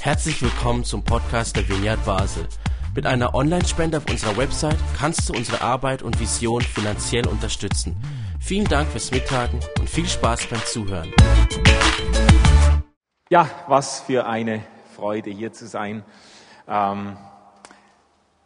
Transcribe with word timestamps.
Herzlich 0.00 0.40
willkommen 0.40 0.84
zum 0.84 1.02
Podcast 1.02 1.56
der 1.56 1.68
Vineyard 1.68 2.04
Basel. 2.04 2.46
Mit 2.94 3.06
einer 3.06 3.34
Online-Spende 3.34 3.98
auf 3.98 4.08
unserer 4.08 4.36
Website 4.36 4.78
kannst 4.96 5.28
du 5.28 5.34
unsere 5.34 5.60
Arbeit 5.60 6.02
und 6.02 6.18
Vision 6.20 6.62
finanziell 6.62 7.26
unterstützen. 7.26 7.96
Vielen 8.40 8.66
Dank 8.66 8.88
fürs 8.88 9.10
Mittagen 9.10 9.60
und 9.78 9.90
viel 9.90 10.06
Spaß 10.06 10.46
beim 10.46 10.64
Zuhören. 10.64 11.12
Ja, 13.28 13.50
was 13.66 14.00
für 14.00 14.26
eine 14.26 14.62
Freude 14.94 15.30
hier 15.30 15.52
zu 15.52 15.66
sein. 15.66 16.04
Ähm, 16.68 17.16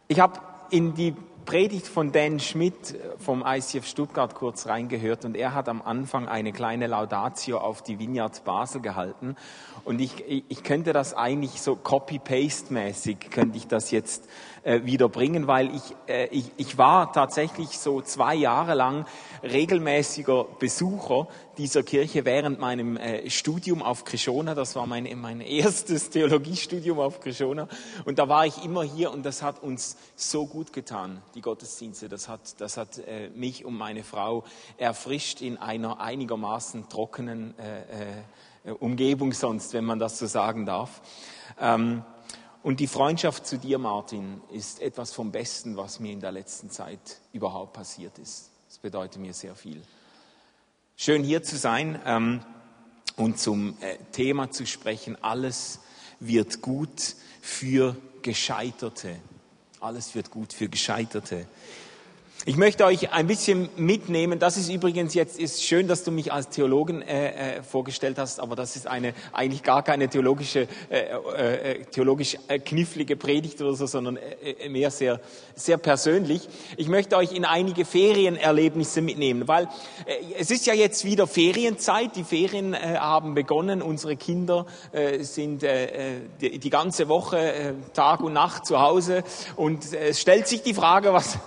ich 0.07 0.19
habe 0.19 0.39
in 0.71 0.95
die 0.95 1.15
Predigt 1.45 1.87
von 1.87 2.11
Dan 2.11 2.39
Schmidt 2.39 2.95
vom 3.17 3.43
ICF 3.45 3.85
Stuttgart 3.85 4.35
kurz 4.35 4.67
reingehört 4.67 5.25
und 5.25 5.35
er 5.35 5.53
hat 5.53 5.69
am 5.69 5.81
Anfang 5.81 6.27
eine 6.27 6.51
kleine 6.51 6.87
Laudatio 6.87 7.57
auf 7.57 7.81
die 7.81 7.99
Vineyard 7.99 8.43
Basel 8.43 8.81
gehalten. 8.81 9.35
Und 9.83 9.99
ich, 9.99 10.23
ich 10.27 10.63
könnte 10.63 10.93
das 10.93 11.13
eigentlich 11.13 11.61
so 11.61 11.75
copy-paste-mäßig, 11.75 13.31
könnte 13.31 13.57
ich 13.57 13.67
das 13.67 13.91
jetzt 13.91 14.29
äh, 14.63 14.81
wieder 14.83 15.09
bringen, 15.09 15.47
weil 15.47 15.73
ich, 15.75 15.95
äh, 16.07 16.27
ich, 16.27 16.51
ich 16.57 16.77
war 16.77 17.11
tatsächlich 17.11 17.79
so 17.79 18.01
zwei 18.01 18.35
Jahre 18.35 18.75
lang 18.75 19.05
regelmäßiger 19.43 20.45
Besucher 20.59 21.27
dieser 21.57 21.83
Kirche 21.83 22.25
während 22.25 22.59
meinem 22.59 22.97
äh, 22.97 23.29
Studium 23.29 23.81
auf 23.81 24.05
Krishona. 24.05 24.55
Das 24.55 24.75
war 24.75 24.87
mein, 24.87 25.07
mein 25.19 25.41
erstes 25.41 26.09
Theologiestudium 26.09 26.99
auf 26.99 27.19
Krishona. 27.19 27.67
Und 28.05 28.19
da 28.19 28.29
war 28.29 28.45
ich 28.45 28.63
immer 28.63 28.83
hier 28.83 29.11
und 29.11 29.23
das 29.23 29.41
hat 29.41 29.61
uns 29.63 29.97
so 30.15 30.45
gut 30.45 30.73
getan, 30.73 31.21
die 31.35 31.41
Gottesdienste. 31.41 32.09
Das 32.09 32.29
hat, 32.29 32.59
das 32.61 32.77
hat 32.77 32.97
äh, 32.99 33.29
mich 33.29 33.65
und 33.65 33.75
meine 33.75 34.03
Frau 34.03 34.43
erfrischt 34.77 35.41
in 35.41 35.57
einer 35.57 35.99
einigermaßen 35.99 36.89
trockenen 36.89 37.53
äh, 37.57 38.19
äh, 38.69 38.71
Umgebung 38.73 39.33
sonst, 39.33 39.73
wenn 39.73 39.85
man 39.85 39.99
das 39.99 40.19
so 40.19 40.27
sagen 40.27 40.65
darf. 40.65 41.01
Ähm, 41.59 42.03
und 42.63 42.79
die 42.79 42.87
Freundschaft 42.87 43.47
zu 43.47 43.57
dir, 43.57 43.79
Martin, 43.79 44.39
ist 44.51 44.81
etwas 44.81 45.13
vom 45.13 45.31
Besten, 45.31 45.77
was 45.77 45.99
mir 45.99 46.11
in 46.11 46.19
der 46.19 46.31
letzten 46.31 46.69
Zeit 46.69 47.19
überhaupt 47.33 47.73
passiert 47.73 48.19
ist. 48.19 48.50
Bedeutet 48.81 49.21
mir 49.21 49.33
sehr 49.33 49.55
viel. 49.55 49.79
Schön 50.97 51.23
hier 51.23 51.43
zu 51.43 51.55
sein 51.55 52.01
ähm, 52.03 52.41
und 53.15 53.37
zum 53.37 53.77
äh, 53.79 53.97
Thema 54.11 54.49
zu 54.49 54.65
sprechen. 54.65 55.23
Alles 55.23 55.81
wird 56.19 56.61
gut 56.61 57.15
für 57.41 57.95
Gescheiterte. 58.23 59.19
Alles 59.79 60.15
wird 60.15 60.31
gut 60.31 60.51
für 60.51 60.67
Gescheiterte. 60.67 61.45
Ich 62.43 62.57
möchte 62.57 62.85
euch 62.85 63.11
ein 63.13 63.27
bisschen 63.27 63.69
mitnehmen. 63.77 64.39
Das 64.39 64.57
ist 64.57 64.67
übrigens 64.67 65.13
jetzt 65.13 65.39
ist 65.39 65.63
schön, 65.63 65.87
dass 65.87 66.03
du 66.03 66.09
mich 66.09 66.33
als 66.33 66.49
Theologen 66.49 67.03
äh, 67.03 67.57
äh, 67.57 67.61
vorgestellt 67.61 68.17
hast, 68.17 68.39
aber 68.39 68.55
das 68.55 68.75
ist 68.75 68.87
eine 68.87 69.13
eigentlich 69.31 69.61
gar 69.61 69.83
keine 69.83 70.09
theologische 70.09 70.67
äh, 70.89 71.01
äh, 71.37 71.71
äh 71.73 71.85
theologisch 71.85 72.37
äh, 72.47 72.57
knifflige 72.57 73.15
Predigt 73.15 73.61
oder 73.61 73.75
so, 73.75 73.85
sondern 73.85 74.17
äh, 74.17 74.69
mehr 74.69 74.89
sehr 74.89 75.19
sehr 75.53 75.77
persönlich. 75.77 76.49
Ich 76.77 76.87
möchte 76.87 77.15
euch 77.15 77.31
in 77.31 77.45
einige 77.45 77.85
Ferienerlebnisse 77.85 79.03
mitnehmen, 79.03 79.47
weil 79.47 79.65
äh, 80.07 80.15
es 80.39 80.49
ist 80.49 80.65
ja 80.65 80.73
jetzt 80.73 81.05
wieder 81.05 81.27
Ferienzeit. 81.27 82.15
Die 82.15 82.23
Ferien 82.23 82.73
äh, 82.73 82.97
haben 82.97 83.35
begonnen. 83.35 83.83
Unsere 83.83 84.15
Kinder 84.15 84.65
äh, 84.93 85.19
sind 85.19 85.61
äh, 85.61 86.21
die, 86.41 86.57
die 86.57 86.69
ganze 86.71 87.07
Woche 87.07 87.37
äh, 87.37 87.73
Tag 87.93 88.21
und 88.21 88.33
Nacht 88.33 88.65
zu 88.65 88.79
Hause 88.79 89.23
und 89.57 89.93
äh, 89.93 90.09
es 90.09 90.19
stellt 90.19 90.47
sich 90.47 90.63
die 90.63 90.73
Frage, 90.73 91.13
was 91.13 91.37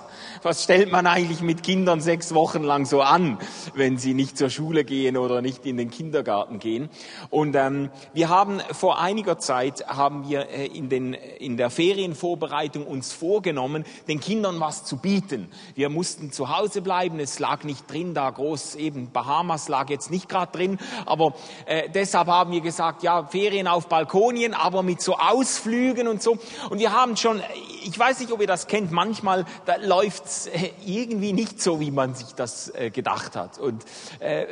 was 0.44 0.62
stellt 0.62 0.92
man 0.92 1.06
eigentlich 1.06 1.40
mit 1.40 1.62
Kindern 1.62 2.00
sechs 2.00 2.34
Wochen 2.34 2.62
lang 2.62 2.84
so 2.84 3.00
an, 3.00 3.38
wenn 3.74 3.96
sie 3.96 4.14
nicht 4.14 4.36
zur 4.36 4.50
Schule 4.50 4.84
gehen 4.84 5.16
oder 5.16 5.40
nicht 5.40 5.64
in 5.64 5.76
den 5.76 5.90
Kindergarten 5.90 6.58
gehen? 6.58 6.90
Und 7.30 7.56
ähm, 7.56 7.90
wir 8.12 8.28
haben 8.28 8.60
vor 8.72 9.00
einiger 9.00 9.38
Zeit 9.38 9.86
haben 9.88 10.28
wir 10.28 10.50
äh, 10.50 10.66
in, 10.66 10.88
den, 10.88 11.14
in 11.14 11.56
der 11.56 11.70
Ferienvorbereitung 11.70 12.86
uns 12.86 13.12
vorgenommen, 13.12 13.84
den 14.06 14.20
Kindern 14.20 14.60
was 14.60 14.84
zu 14.84 14.98
bieten. 14.98 15.48
Wir 15.74 15.88
mussten 15.88 16.30
zu 16.30 16.54
Hause 16.54 16.82
bleiben, 16.82 17.18
es 17.20 17.38
lag 17.38 17.64
nicht 17.64 17.90
drin, 17.90 18.12
da 18.12 18.28
groß 18.28 18.74
eben 18.74 19.10
Bahamas 19.12 19.68
lag 19.68 19.88
jetzt 19.88 20.10
nicht 20.10 20.28
gerade 20.28 20.52
drin, 20.52 20.78
aber 21.06 21.34
äh, 21.66 21.88
deshalb 21.88 22.28
haben 22.28 22.52
wir 22.52 22.60
gesagt, 22.60 23.02
ja 23.02 23.24
Ferien 23.24 23.66
auf 23.66 23.88
Balkonien, 23.88 24.52
aber 24.52 24.82
mit 24.82 25.00
so 25.00 25.16
Ausflügen 25.16 26.06
und 26.06 26.22
so. 26.22 26.36
Und 26.68 26.78
wir 26.78 26.92
haben 26.92 27.16
schon, 27.16 27.40
ich 27.84 27.98
weiß 27.98 28.20
nicht, 28.20 28.32
ob 28.32 28.40
ihr 28.40 28.46
das 28.46 28.66
kennt, 28.66 28.92
manchmal 28.92 29.44
da 29.66 29.76
läuft 29.76 30.24
äh, 30.52 30.70
irgendwie 30.84 31.32
nicht 31.32 31.62
so, 31.62 31.80
wie 31.80 31.90
man 31.90 32.14
sich 32.14 32.34
das 32.34 32.74
äh, 32.74 32.90
gedacht 32.90 33.36
hat. 33.36 33.58
Und 33.58 33.84
äh, 34.20 34.46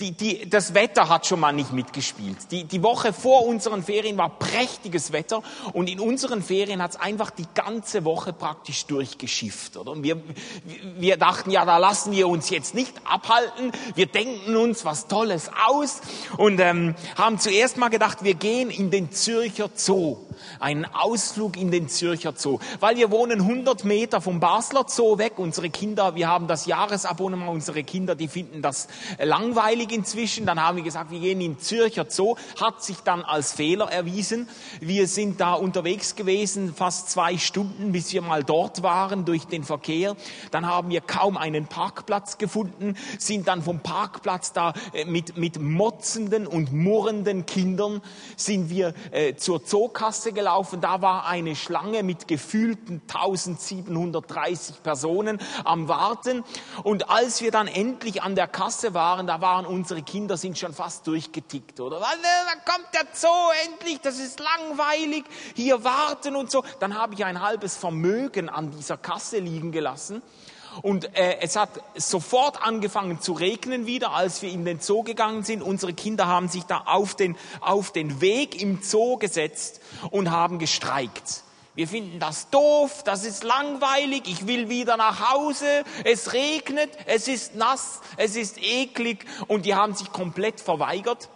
die, 0.00 0.12
die, 0.12 0.48
das 0.48 0.74
Wetter 0.74 1.08
hat 1.08 1.26
schon 1.26 1.40
mal 1.40 1.52
nicht 1.52 1.72
mitgespielt. 1.72 2.36
Die, 2.50 2.64
die 2.64 2.82
Woche 2.82 3.12
vor 3.12 3.46
unseren 3.46 3.82
Ferien 3.82 4.16
war 4.16 4.30
prächtiges 4.38 5.12
Wetter 5.12 5.42
und 5.72 5.88
in 5.88 6.00
unseren 6.00 6.42
Ferien 6.42 6.82
hat 6.82 6.92
es 6.92 6.96
einfach 6.96 7.30
die 7.30 7.46
ganze 7.54 8.04
Woche 8.04 8.32
praktisch 8.32 8.86
durchgeschifft. 8.86 9.76
Oder? 9.76 9.92
Und 9.92 10.02
wir, 10.02 10.22
wir 10.98 11.16
dachten, 11.16 11.50
ja, 11.50 11.64
da 11.64 11.78
lassen 11.78 12.12
wir 12.12 12.28
uns 12.28 12.50
jetzt 12.50 12.74
nicht 12.74 12.94
abhalten. 13.04 13.72
Wir 13.94 14.06
denken 14.06 14.56
uns 14.56 14.84
was 14.84 15.08
Tolles 15.08 15.50
aus 15.66 16.00
und 16.36 16.60
ähm, 16.60 16.94
haben 17.16 17.38
zuerst 17.38 17.76
mal 17.76 17.88
gedacht, 17.88 18.24
wir 18.24 18.34
gehen 18.34 18.70
in 18.70 18.90
den 18.90 19.10
Zürcher 19.12 19.70
Zoo. 19.74 20.27
Einen 20.60 20.84
Ausflug 20.84 21.56
in 21.56 21.70
den 21.70 21.88
Zürcher 21.88 22.34
Zoo. 22.36 22.58
Weil 22.80 22.96
wir 22.96 23.10
wohnen 23.10 23.40
100 23.40 23.84
Meter 23.84 24.20
vom 24.20 24.40
Basler 24.40 24.84
Zoo 24.88 25.18
weg. 25.18 25.34
Unsere 25.38 25.70
Kinder, 25.70 26.14
wir 26.14 26.28
haben 26.28 26.46
das 26.46 26.66
Jahresabonnement. 26.66 27.50
Unsere 27.50 27.84
Kinder, 27.84 28.14
die 28.14 28.28
finden 28.28 28.62
das 28.62 28.88
langweilig 29.22 29.92
inzwischen. 29.92 30.46
Dann 30.46 30.62
haben 30.62 30.76
wir 30.76 30.84
gesagt, 30.84 31.10
wir 31.10 31.20
gehen 31.20 31.40
in 31.40 31.58
Zürcher 31.58 32.06
Zoo. 32.08 32.36
Hat 32.60 32.82
sich 32.82 32.98
dann 32.98 33.22
als 33.22 33.52
Fehler 33.52 33.90
erwiesen. 33.90 34.48
Wir 34.80 35.06
sind 35.06 35.40
da 35.40 35.54
unterwegs 35.54 36.16
gewesen, 36.16 36.74
fast 36.74 37.10
zwei 37.10 37.38
Stunden, 37.38 37.92
bis 37.92 38.12
wir 38.12 38.22
mal 38.22 38.44
dort 38.44 38.82
waren 38.82 39.24
durch 39.24 39.46
den 39.46 39.64
Verkehr. 39.64 40.16
Dann 40.50 40.66
haben 40.66 40.90
wir 40.90 41.00
kaum 41.00 41.36
einen 41.36 41.66
Parkplatz 41.66 42.38
gefunden, 42.38 42.96
sind 43.18 43.48
dann 43.48 43.62
vom 43.62 43.80
Parkplatz 43.80 44.52
da 44.52 44.72
äh, 44.92 45.04
mit, 45.04 45.36
mit 45.36 45.60
motzenden 45.60 46.46
und 46.46 46.72
murrenden 46.72 47.46
Kindern 47.46 48.02
sind 48.36 48.70
wir 48.70 48.94
äh, 49.10 49.34
zur 49.34 49.64
Zookasse 49.64 50.27
gelaufen. 50.32 50.80
Da 50.80 51.02
war 51.02 51.26
eine 51.26 51.56
Schlange 51.56 52.02
mit 52.04 52.28
gefühlten 52.28 53.02
1730 53.08 54.82
Personen 54.82 55.40
am 55.64 55.88
Warten. 55.88 56.44
Und 56.84 57.10
als 57.10 57.40
wir 57.40 57.50
dann 57.50 57.66
endlich 57.66 58.22
an 58.22 58.34
der 58.34 58.46
Kasse 58.46 58.94
waren, 58.94 59.26
da 59.26 59.40
war 59.40 59.48
waren, 59.48 59.64
unsere 59.66 60.02
Kinder 60.02 60.36
sind 60.36 60.58
schon 60.58 60.74
fast 60.74 61.06
durchgetickt, 61.06 61.80
oder? 61.80 62.00
Da 62.00 62.06
kommt 62.70 62.88
der 62.92 63.06
Zoo 63.12 63.28
endlich, 63.64 63.98
das 64.00 64.18
ist 64.18 64.40
langweilig, 64.40 65.24
hier 65.54 65.82
warten 65.84 66.36
und 66.36 66.50
so. 66.50 66.62
Dann 66.80 66.94
habe 66.94 67.14
ich 67.14 67.24
ein 67.24 67.40
halbes 67.40 67.74
Vermögen 67.76 68.50
an 68.50 68.70
dieser 68.70 68.98
Kasse 68.98 69.38
liegen 69.38 69.72
gelassen. 69.72 70.22
Und 70.82 71.16
äh, 71.16 71.38
es 71.40 71.56
hat 71.56 71.70
sofort 71.96 72.62
angefangen 72.62 73.20
zu 73.20 73.32
regnen 73.32 73.86
wieder, 73.86 74.12
als 74.12 74.42
wir 74.42 74.50
in 74.50 74.64
den 74.64 74.80
Zoo 74.80 75.02
gegangen 75.02 75.42
sind. 75.42 75.62
Unsere 75.62 75.92
Kinder 75.92 76.26
haben 76.26 76.48
sich 76.48 76.64
da 76.64 76.82
auf 76.86 77.14
den, 77.14 77.36
auf 77.60 77.92
den 77.92 78.20
Weg 78.20 78.60
im 78.60 78.82
Zoo 78.82 79.16
gesetzt 79.16 79.80
und 80.10 80.30
haben 80.30 80.58
gestreikt. 80.58 81.42
Wir 81.78 81.86
finden 81.86 82.18
das 82.18 82.50
doof, 82.50 83.04
das 83.04 83.24
ist 83.24 83.44
langweilig, 83.44 84.22
ich 84.26 84.48
will 84.48 84.68
wieder 84.68 84.96
nach 84.96 85.32
Hause, 85.32 85.84
es 86.02 86.32
regnet, 86.32 86.90
es 87.06 87.28
ist 87.28 87.54
nass, 87.54 88.00
es 88.16 88.34
ist 88.34 88.58
eklig 88.60 89.24
und 89.46 89.64
die 89.64 89.76
haben 89.76 89.94
sich 89.94 90.10
komplett 90.10 90.60
verweigert. 90.60 91.28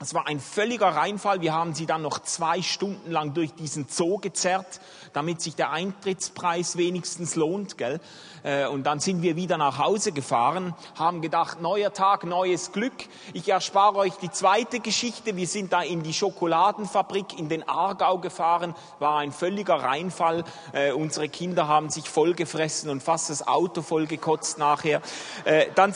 Es 0.00 0.14
war 0.14 0.26
ein 0.26 0.40
völliger 0.40 0.88
Reinfall. 0.88 1.40
Wir 1.40 1.54
haben 1.54 1.74
sie 1.74 1.86
dann 1.86 2.02
noch 2.02 2.18
zwei 2.18 2.60
Stunden 2.60 3.10
lang 3.10 3.34
durch 3.34 3.54
diesen 3.54 3.86
Zoo 3.88 4.18
gezerrt, 4.18 4.80
damit 5.12 5.40
sich 5.40 5.54
der 5.54 5.70
Eintrittspreis 5.70 6.76
wenigstens 6.76 7.36
lohnt. 7.36 7.78
Gell? 7.78 8.00
Äh, 8.42 8.66
und 8.66 8.84
dann 8.84 9.00
sind 9.00 9.22
wir 9.22 9.36
wieder 9.36 9.58
nach 9.58 9.78
Hause 9.78 10.12
gefahren, 10.12 10.74
haben 10.96 11.22
gedacht, 11.22 11.60
neuer 11.60 11.92
Tag, 11.92 12.24
neues 12.24 12.72
Glück. 12.72 12.94
Ich 13.32 13.48
erspare 13.48 13.96
euch 13.96 14.14
die 14.14 14.30
zweite 14.30 14.80
Geschichte. 14.80 15.36
Wir 15.36 15.46
sind 15.46 15.72
da 15.72 15.82
in 15.82 16.02
die 16.02 16.12
Schokoladenfabrik 16.12 17.38
in 17.38 17.48
den 17.48 17.68
Aargau 17.68 18.18
gefahren, 18.18 18.74
war 18.98 19.18
ein 19.18 19.32
völliger 19.32 19.76
Reinfall. 19.76 20.44
Äh, 20.72 20.92
unsere 20.92 21.28
Kinder 21.28 21.68
haben 21.68 21.90
sich 21.90 22.08
vollgefressen 22.08 22.90
und 22.90 23.02
fast 23.02 23.30
das 23.30 23.46
Auto 23.46 23.82
vollgekotzt 23.82 24.58
nachher. 24.58 25.00
Äh, 25.44 25.66
dann 25.74 25.94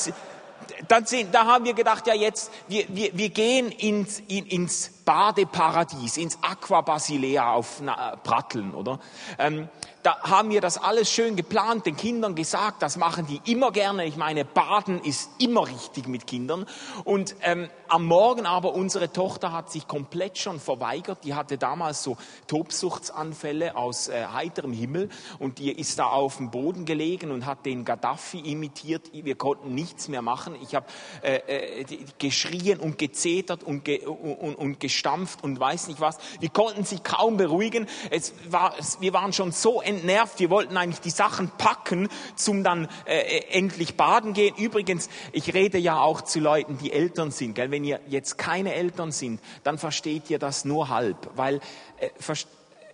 dann 0.89 1.07
sind, 1.07 1.35
da 1.35 1.47
haben 1.47 1.65
wir 1.65 1.75
gedacht, 1.75 2.07
ja 2.07 2.15
jetzt, 2.15 2.51
wir, 2.69 2.85
wir, 2.89 3.17
wir 3.17 3.29
gehen 3.31 3.71
ins, 3.71 4.21
in, 4.29 4.47
ins 4.47 4.91
Badeparadies, 5.05 6.17
ins 6.17 6.39
Aqua 6.43 6.81
Basilea 6.81 7.53
auf 7.53 7.81
na, 7.81 8.17
Pratteln, 8.17 8.75
oder? 8.75 9.01
Ähm, 9.39 9.69
da 10.03 10.19
haben 10.23 10.51
wir 10.51 10.61
das 10.61 10.79
alles 10.79 11.11
schön 11.11 11.37
geplant, 11.37 11.87
den 11.87 11.97
Kindern 11.97 12.35
gesagt, 12.35 12.83
das 12.83 12.97
machen 12.97 13.27
die 13.27 13.41
immer 13.51 13.71
gerne. 13.71 14.07
Ich 14.07 14.17
meine, 14.17 14.45
Baden 14.45 15.01
ist 15.03 15.31
immer 15.39 15.67
richtig 15.67 16.09
mit 16.09 16.27
Kindern. 16.27 16.67
Und 17.05 17.37
ähm, 17.43 17.69
am 17.89 18.07
Morgen 18.07 18.47
aber, 18.47 18.75
unsere 18.75 19.13
Tochter 19.13 19.53
hat 19.53 19.71
sich 19.71 19.87
komplett 19.89 20.39
schon 20.39 20.61
verweigert. 20.61 21.25
Die 21.25 21.35
hatte 21.35 21.59
damals 21.59 22.03
so 22.03 22.17
Tobsuchtsanfälle 22.47 23.77
aus 23.77 24.09
äh, 24.09 24.27
heiterem 24.33 24.73
Himmel 24.73 25.09
und 25.39 25.59
die 25.59 25.73
ist 25.73 25.99
da 25.99 26.07
auf 26.07 26.37
dem 26.37 26.51
Boden 26.51 26.85
gelegen 26.85 27.31
und 27.31 27.47
hat 27.47 27.67
den 27.67 27.85
Gaddafi 27.85 28.39
imitiert. 28.39 29.11
Wir 29.13 29.35
konnten 29.35 29.75
nichts 29.75 30.09
mehr 30.09 30.23
machen. 30.23 30.57
Ich 30.63 30.75
habe 30.75 30.87
äh, 31.23 31.81
äh, 31.81 31.85
geschrien 32.19 32.79
und 32.79 32.97
gezetert 32.97 33.65
und, 33.65 33.85
ge 33.85 34.07
und, 34.07 34.55
und 34.55 34.81
gestampft 34.81 35.43
und 35.43 35.59
weiß 35.59 35.89
nicht 35.89 36.01
was. 36.01 36.19
Wir 36.39 36.51
konnten 36.51 36.85
sie 36.85 37.01
kaum 37.01 37.37
beruhigen. 37.37 37.87
Es 38.11 38.33
war, 38.49 38.75
wir 39.01 39.13
waren 39.13 39.33
schon 39.33 39.53
so 39.53 39.83
entnervt. 39.91 40.41
Wir 40.41 40.51
wollten 40.51 40.77
eigentlich 40.77 41.01
die 41.01 41.11
Sachen 41.11 41.51
packen, 41.59 42.09
zum 42.35 42.65
dann 42.65 42.89
äh, 43.07 43.21
äh, 43.21 43.59
endlich 43.59 43.97
baden 43.97 44.33
gehen. 44.33 44.55
Übrigens, 44.57 45.09
ich 45.33 45.53
rede 45.55 45.79
ja 45.79 46.01
auch 46.01 46.23
zu 46.23 46.41
Leuten, 46.41 46.79
die 46.79 46.93
Eltern 46.93 47.31
sind. 47.31 47.55
Gell? 47.55 47.71
Wenn 47.71 47.85
ihr 47.85 48.01
jetzt 48.09 48.39
keine 48.39 48.75
Eltern 48.75 49.13
sind, 49.13 49.41
dann 49.63 49.79
versteht 49.79 50.31
ihr 50.31 50.39
das 50.39 50.65
nur 50.65 50.89
halb. 50.89 51.31
Weil, 51.37 51.61
äh, 51.99 52.09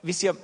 wisst 0.02 0.22
ihr, 0.22 0.36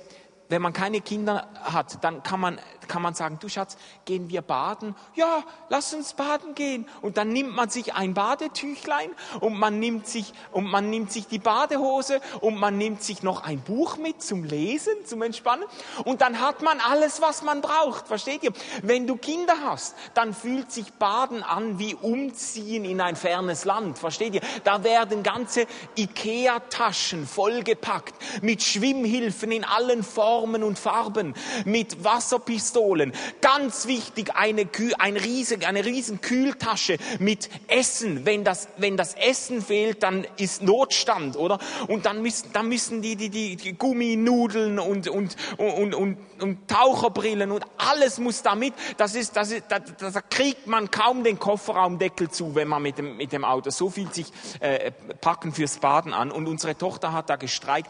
wenn 0.49 0.61
man 0.61 0.73
keine 0.73 1.01
Kinder 1.01 1.47
hat, 1.63 2.03
dann 2.03 2.21
kann 2.23 2.39
man 2.39 2.59
kann 2.87 3.01
man 3.01 3.13
sagen, 3.13 3.37
du 3.39 3.49
Schatz, 3.49 3.77
gehen 4.05 4.29
wir 4.29 4.41
baden? 4.41 4.95
Ja, 5.15 5.43
lass 5.69 5.93
uns 5.93 6.13
baden 6.13 6.55
gehen. 6.55 6.87
Und 7.01 7.17
dann 7.17 7.29
nimmt 7.29 7.55
man 7.55 7.69
sich 7.69 7.93
ein 7.93 8.13
Badetüchlein 8.13 9.09
und 9.39 9.57
man 9.57 9.79
nimmt 9.79 10.07
sich, 10.07 10.33
und 10.51 10.65
man 10.65 10.89
nimmt 10.89 11.11
sich 11.11 11.27
die 11.27 11.39
Badehose 11.39 12.21
und 12.41 12.59
man 12.59 12.77
nimmt 12.77 13.03
sich 13.03 13.23
noch 13.23 13.43
ein 13.43 13.61
Buch 13.61 13.97
mit 13.97 14.21
zum 14.21 14.43
Lesen, 14.43 14.93
zum 15.05 15.21
Entspannen. 15.21 15.65
Und 16.05 16.21
dann 16.21 16.39
hat 16.39 16.61
man 16.61 16.79
alles, 16.79 17.21
was 17.21 17.43
man 17.43 17.61
braucht. 17.61 18.07
Versteht 18.07 18.43
ihr? 18.43 18.51
Wenn 18.81 19.07
du 19.07 19.15
Kinder 19.15 19.55
hast, 19.65 19.95
dann 20.13 20.33
fühlt 20.33 20.71
sich 20.71 20.93
Baden 20.93 21.43
an 21.43 21.79
wie 21.79 21.95
Umziehen 21.95 22.85
in 22.85 23.01
ein 23.01 23.15
fernes 23.15 23.65
Land. 23.65 23.97
Versteht 23.97 24.35
ihr? 24.35 24.41
Da 24.63 24.83
werden 24.83 25.23
ganze 25.23 25.67
Ikea-Taschen 25.97 27.25
vollgepackt 27.27 28.15
mit 28.41 28.61
Schwimmhilfen 28.61 29.51
in 29.51 29.63
allen 29.63 30.03
Formen 30.03 30.63
und 30.63 30.79
Farben, 30.79 31.33
mit 31.65 32.03
Wasserpistolen 32.03 32.72
Pistolen. 32.73 33.13
Ganz 33.41 33.87
wichtig, 33.87 34.35
eine, 34.35 34.65
Kühl, 34.65 34.93
ein 34.97 35.15
riesig, 35.15 35.67
eine 35.67 35.85
riesen 35.85 36.21
Kühltasche 36.21 36.97
mit 37.19 37.49
Essen. 37.67 38.25
Wenn 38.25 38.43
das, 38.43 38.67
wenn 38.77 38.97
das 38.97 39.13
Essen 39.13 39.61
fehlt, 39.61 40.01
dann 40.01 40.25
ist 40.37 40.63
Notstand, 40.63 41.37
oder? 41.37 41.59
Und 41.87 42.05
dann 42.05 42.21
müssen, 42.21 42.51
dann 42.51 42.67
müssen 42.67 43.01
die, 43.01 43.15
die, 43.15 43.29
die, 43.29 43.55
die 43.55 43.73
Gumminudeln 43.73 44.79
und, 44.79 45.07
und, 45.07 45.35
und, 45.57 45.93
und, 45.93 46.17
und 46.41 46.67
Taucherbrillen 46.67 47.51
und 47.51 47.63
alles 47.77 48.17
muss 48.17 48.41
da 48.41 48.55
mit. 48.55 48.73
Das 48.97 49.13
ist, 49.13 49.35
das 49.35 49.51
ist, 49.51 49.65
da, 49.69 49.79
da 49.79 50.21
kriegt 50.21 50.65
man 50.65 50.89
kaum 50.89 51.23
den 51.23 51.37
Kofferraumdeckel 51.37 52.31
zu, 52.31 52.55
wenn 52.55 52.67
man 52.67 52.81
mit 52.81 52.97
dem, 52.97 53.17
mit 53.17 53.31
dem 53.31 53.45
Auto 53.45 53.69
so 53.69 53.89
viel 53.89 54.11
sich 54.11 54.27
äh, 54.59 54.91
packen 55.21 55.53
fürs 55.53 55.77
Baden 55.77 56.13
an. 56.13 56.31
Und 56.31 56.47
unsere 56.47 56.75
Tochter 56.75 57.13
hat 57.13 57.29
da 57.29 57.35
gestreikt. 57.35 57.89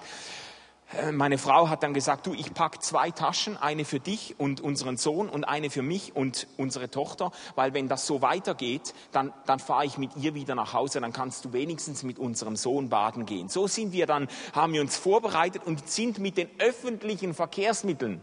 Äh, 0.98 1.12
meine 1.12 1.38
Frau 1.38 1.69
hat 1.69 1.84
dann 1.84 1.94
gesagt, 1.94 2.28
du, 2.28 2.34
ich 2.34 2.54
pack 2.54 2.84
zwei 2.84 3.12
Taschen, 3.12 3.57
eine 3.57 3.86
für 3.86 4.00
dich 4.00 4.36
und 4.38 4.62
unseren 4.62 4.98
Sohn 4.98 5.30
und 5.30 5.44
eine 5.44 5.69
für 5.69 5.81
mich 5.81 6.16
und 6.16 6.48
unsere 6.57 6.90
Tochter, 6.90 7.31
weil 7.56 7.74
wenn 7.74 7.88
das 7.88 8.06
so 8.06 8.22
weitergeht, 8.22 8.94
dann, 9.12 9.34
dann 9.45 9.60
fahre 9.60 9.86
ich 9.86 9.98
mit 9.98 10.12
ihr 10.18 10.36
wieder 10.36 10.56
nach 10.56 10.74
Hause, 10.74 11.01
dann 11.01 11.13
kannst 11.13 11.45
du 11.45 11.54
wenigstens 11.54 12.04
mit 12.04 12.19
unserem 12.19 12.56
Sohn 12.56 12.90
baden 12.90 13.25
gehen. 13.25 13.50
So 13.50 13.68
sind 13.68 13.94
wir 13.94 14.06
dann, 14.06 14.28
haben 14.54 14.74
wir 14.74 14.81
uns 14.81 14.98
vorbereitet 14.98 15.63
und 15.66 15.88
sind 15.90 16.19
mit 16.19 16.38
den 16.38 16.50
öffentlichen 16.60 17.34
Verkehrsmitteln 17.34 18.22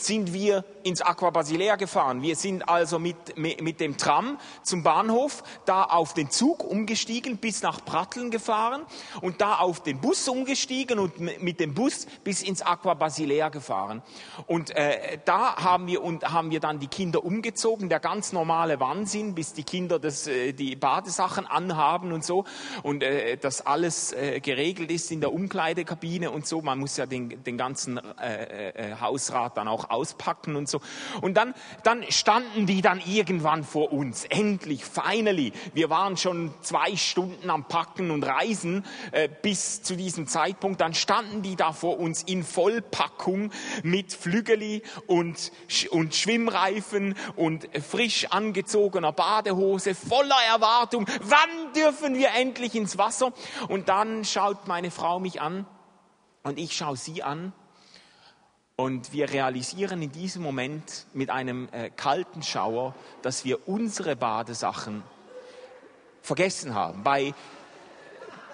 sind 0.00 0.32
wir 0.32 0.64
ins 0.84 1.02
Aqua 1.02 1.30
Basilea 1.30 1.76
gefahren. 1.76 2.22
Wir 2.22 2.36
sind 2.36 2.68
also 2.68 2.98
mit, 2.98 3.36
mit 3.36 3.80
dem 3.80 3.96
Tram 3.96 4.38
zum 4.62 4.82
Bahnhof, 4.82 5.42
da 5.64 5.82
auf 5.82 6.14
den 6.14 6.30
Zug 6.30 6.62
umgestiegen, 6.62 7.38
bis 7.38 7.62
nach 7.62 7.84
Pratteln 7.84 8.30
gefahren 8.30 8.82
und 9.20 9.40
da 9.40 9.56
auf 9.56 9.82
den 9.82 10.00
Bus 10.00 10.28
umgestiegen 10.28 10.98
und 10.98 11.18
mit 11.18 11.58
dem 11.58 11.74
Bus 11.74 12.06
bis 12.22 12.42
ins 12.42 12.62
Aqua 12.62 12.94
Basilea 12.94 13.48
gefahren. 13.48 14.02
Und 14.46 14.70
äh, 14.70 15.18
da 15.24 15.56
haben 15.56 15.88
wir, 15.88 16.02
und 16.02 16.30
haben 16.30 16.52
wir 16.52 16.60
dann 16.60 16.78
die 16.78 16.86
Kinder 16.86 17.24
umgezogen, 17.24 17.88
der 17.88 17.98
ganz 17.98 18.32
normale 18.32 18.78
Wahnsinn, 18.78 19.34
bis 19.34 19.52
die 19.52 19.64
Kinder 19.64 19.98
das, 19.98 20.28
äh, 20.28 20.52
die 20.52 20.76
Badesachen 20.76 21.46
anhaben 21.46 22.12
und 22.12 22.24
so 22.24 22.44
und 22.84 23.02
äh, 23.02 23.36
das 23.36 23.66
alles 23.66 24.12
äh, 24.12 24.40
geregelt 24.40 24.92
ist 24.92 25.10
in 25.10 25.20
der 25.20 25.32
Umkleidekabine 25.32 26.30
und 26.30 26.46
so. 26.46 26.62
Man 26.62 26.78
muss 26.78 26.96
ja 26.96 27.06
den, 27.06 27.42
den 27.42 27.58
ganzen 27.58 27.98
äh, 27.98 28.70
äh, 28.70 28.94
Hausrat 29.00 29.56
dann 29.56 29.66
auch 29.66 29.87
auspacken 29.90 30.56
und 30.56 30.68
so. 30.68 30.80
Und 31.20 31.36
dann, 31.36 31.54
dann 31.84 32.04
standen 32.10 32.66
die 32.66 32.82
dann 32.82 33.00
irgendwann 33.04 33.64
vor 33.64 33.92
uns. 33.92 34.24
Endlich, 34.24 34.84
finally. 34.84 35.52
Wir 35.74 35.90
waren 35.90 36.16
schon 36.16 36.52
zwei 36.60 36.96
Stunden 36.96 37.50
am 37.50 37.66
Packen 37.66 38.10
und 38.10 38.22
Reisen 38.22 38.84
äh, 39.12 39.28
bis 39.28 39.82
zu 39.82 39.96
diesem 39.96 40.26
Zeitpunkt. 40.26 40.80
Dann 40.80 40.94
standen 40.94 41.42
die 41.42 41.56
da 41.56 41.72
vor 41.72 41.98
uns 41.98 42.22
in 42.22 42.42
Vollpackung 42.42 43.50
mit 43.82 44.12
Flügeli 44.12 44.82
und, 45.06 45.52
und 45.90 46.14
Schwimmreifen 46.14 47.14
und 47.36 47.68
frisch 47.82 48.26
angezogener 48.26 49.12
Badehose, 49.12 49.94
voller 49.94 50.42
Erwartung. 50.48 51.06
Wann 51.22 51.72
dürfen 51.74 52.14
wir 52.14 52.30
endlich 52.36 52.74
ins 52.74 52.98
Wasser? 52.98 53.32
Und 53.68 53.88
dann 53.88 54.24
schaut 54.24 54.68
meine 54.68 54.90
Frau 54.90 55.20
mich 55.20 55.40
an 55.40 55.66
und 56.42 56.58
ich 56.58 56.76
schaue 56.76 56.96
sie 56.96 57.22
an 57.22 57.52
und 58.80 59.12
wir 59.12 59.28
realisieren 59.30 60.00
in 60.02 60.12
diesem 60.12 60.40
Moment 60.40 61.06
mit 61.12 61.30
einem 61.30 61.68
äh, 61.72 61.90
kalten 61.90 62.44
Schauer, 62.44 62.94
dass 63.22 63.44
wir 63.44 63.66
unsere 63.66 64.14
Badesachen 64.14 65.02
vergessen 66.22 66.74
haben. 66.74 67.02
Bei, 67.02 67.34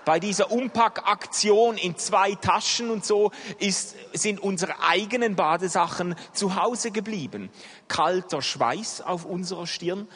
bei 0.06 0.18
dieser 0.18 0.50
Umpackaktion 0.50 1.76
in 1.76 1.98
zwei 1.98 2.34
Taschen 2.36 2.88
und 2.88 3.04
so 3.04 3.32
ist, 3.58 3.96
sind 4.14 4.40
unsere 4.40 4.80
eigenen 4.82 5.36
Badesachen 5.36 6.14
zu 6.32 6.56
Hause 6.56 6.90
geblieben. 6.90 7.50
Kalter 7.86 8.40
Schweiß 8.40 9.02
auf 9.02 9.26
unserer 9.26 9.66
Stirn. 9.66 10.08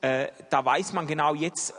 Äh, 0.00 0.26
da 0.50 0.64
weiß 0.64 0.92
man 0.92 1.06
genau 1.06 1.36
jetzt, 1.36 1.72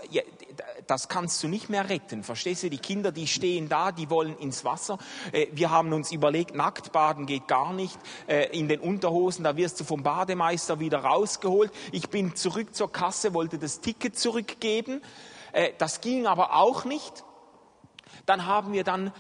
das 0.88 1.10
kannst 1.10 1.42
du 1.44 1.48
nicht 1.48 1.70
mehr 1.70 1.90
retten. 1.90 2.24
Verstehst 2.24 2.64
du? 2.64 2.70
Die 2.70 2.78
Kinder, 2.78 3.12
die 3.12 3.28
stehen 3.28 3.70
da, 3.70 3.92
die 3.92 4.10
wollen 4.10 4.38
ins 4.38 4.66
Wasser. 4.66 4.98
Äh, 5.32 5.48
wir 5.52 5.70
haben 5.70 5.94
uns 5.94 6.12
überlegt, 6.12 6.56
nackt 6.56 6.92
baden 6.92 7.26
geht 7.26 7.48
gar 7.48 7.74
nicht. 7.74 7.98
Äh, 8.28 8.58
in 8.58 8.68
den 8.68 8.80
Unterhosen, 8.80 9.44
da 9.44 9.58
wirst 9.58 9.80
du 9.80 9.84
vom 9.84 10.04
Bademeister 10.04 10.80
wieder 10.80 11.00
rausgeholt. 11.00 11.72
Ich 11.92 12.10
bin 12.10 12.36
zurück 12.36 12.76
zur 12.76 12.92
Kasse, 12.92 13.34
wollte 13.34 13.58
das 13.58 13.82
Ticket 13.82 14.18
zurückgeben. 14.18 15.02
Äh, 15.52 15.72
das 15.78 16.02
ging 16.02 16.28
aber 16.28 16.56
auch 16.56 16.86
nicht. 16.86 17.24
Dann 18.26 18.46
haben 18.46 18.74
wir 18.74 18.84
dann 18.84 19.12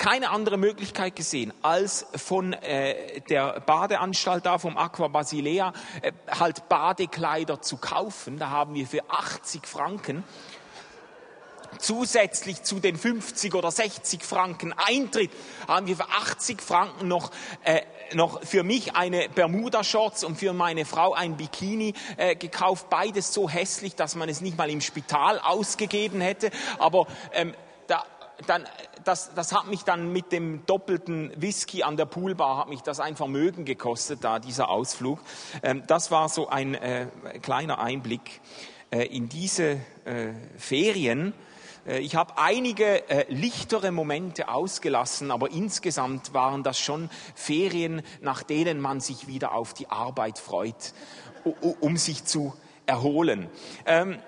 keine 0.00 0.30
andere 0.30 0.56
Möglichkeit 0.56 1.14
gesehen, 1.14 1.52
als 1.60 2.06
von 2.16 2.54
äh, 2.54 3.20
der 3.28 3.60
Badeanstalt 3.60 4.46
da, 4.46 4.56
vom 4.56 4.78
Aqua 4.78 5.08
Basilea, 5.08 5.74
äh, 6.00 6.12
halt 6.30 6.70
Badekleider 6.70 7.60
zu 7.60 7.76
kaufen. 7.76 8.38
Da 8.38 8.48
haben 8.48 8.74
wir 8.74 8.86
für 8.86 9.02
80 9.10 9.66
Franken 9.66 10.24
zusätzlich 11.78 12.62
zu 12.62 12.80
den 12.80 12.96
50 12.96 13.54
oder 13.54 13.70
60 13.70 14.22
Franken 14.22 14.72
Eintritt 14.72 15.30
haben 15.68 15.86
wir 15.86 15.96
für 15.96 16.08
80 16.08 16.60
Franken 16.60 17.08
noch, 17.08 17.30
äh, 17.64 17.82
noch 18.14 18.42
für 18.42 18.62
mich 18.62 18.94
eine 18.94 19.28
Bermuda-Shorts 19.28 20.24
und 20.24 20.36
für 20.36 20.52
meine 20.52 20.84
Frau 20.84 21.14
ein 21.14 21.36
Bikini 21.36 21.94
äh, 22.16 22.34
gekauft. 22.36 22.90
Beides 22.90 23.32
so 23.32 23.48
hässlich, 23.48 23.94
dass 23.94 24.14
man 24.14 24.28
es 24.28 24.40
nicht 24.40 24.56
mal 24.56 24.70
im 24.70 24.80
Spital 24.80 25.38
ausgegeben 25.38 26.20
hätte. 26.20 26.50
Aber 26.78 27.06
ähm, 27.32 27.54
da, 27.86 28.04
dann, 28.46 28.66
das, 29.04 29.32
das 29.34 29.52
hat 29.52 29.66
mich 29.66 29.82
dann 29.82 30.12
mit 30.12 30.32
dem 30.32 30.64
doppelten 30.66 31.32
Whisky 31.36 31.82
an 31.82 31.96
der 31.96 32.06
Poolbar, 32.06 32.58
hat 32.58 32.68
mich 32.68 32.80
das 32.80 33.00
ein 33.00 33.16
Vermögen 33.16 33.64
gekostet, 33.64 34.24
da 34.24 34.38
dieser 34.38 34.68
Ausflug. 34.68 35.20
Ähm, 35.62 35.82
das 35.86 36.10
war 36.10 36.28
so 36.28 36.48
ein 36.48 36.74
äh, 36.74 37.06
kleiner 37.42 37.78
Einblick 37.78 38.40
äh, 38.90 39.04
in 39.04 39.28
diese 39.28 39.80
äh, 40.04 40.32
Ferien 40.56 41.32
ich 41.98 42.14
habe 42.14 42.38
einige 42.38 43.08
äh, 43.08 43.26
lichtere 43.32 43.90
Momente 43.90 44.48
ausgelassen, 44.48 45.30
aber 45.30 45.50
insgesamt 45.50 46.34
waren 46.34 46.62
das 46.62 46.78
schon 46.78 47.10
Ferien, 47.34 48.02
nach 48.20 48.42
denen 48.42 48.80
man 48.80 49.00
sich 49.00 49.26
wieder 49.26 49.52
auf 49.54 49.74
die 49.74 49.88
Arbeit 49.88 50.38
freut, 50.38 50.94
um 51.80 51.96
sich 51.96 52.24
zu 52.24 52.54
erholen. 52.86 53.48
Ähm, 53.86 54.18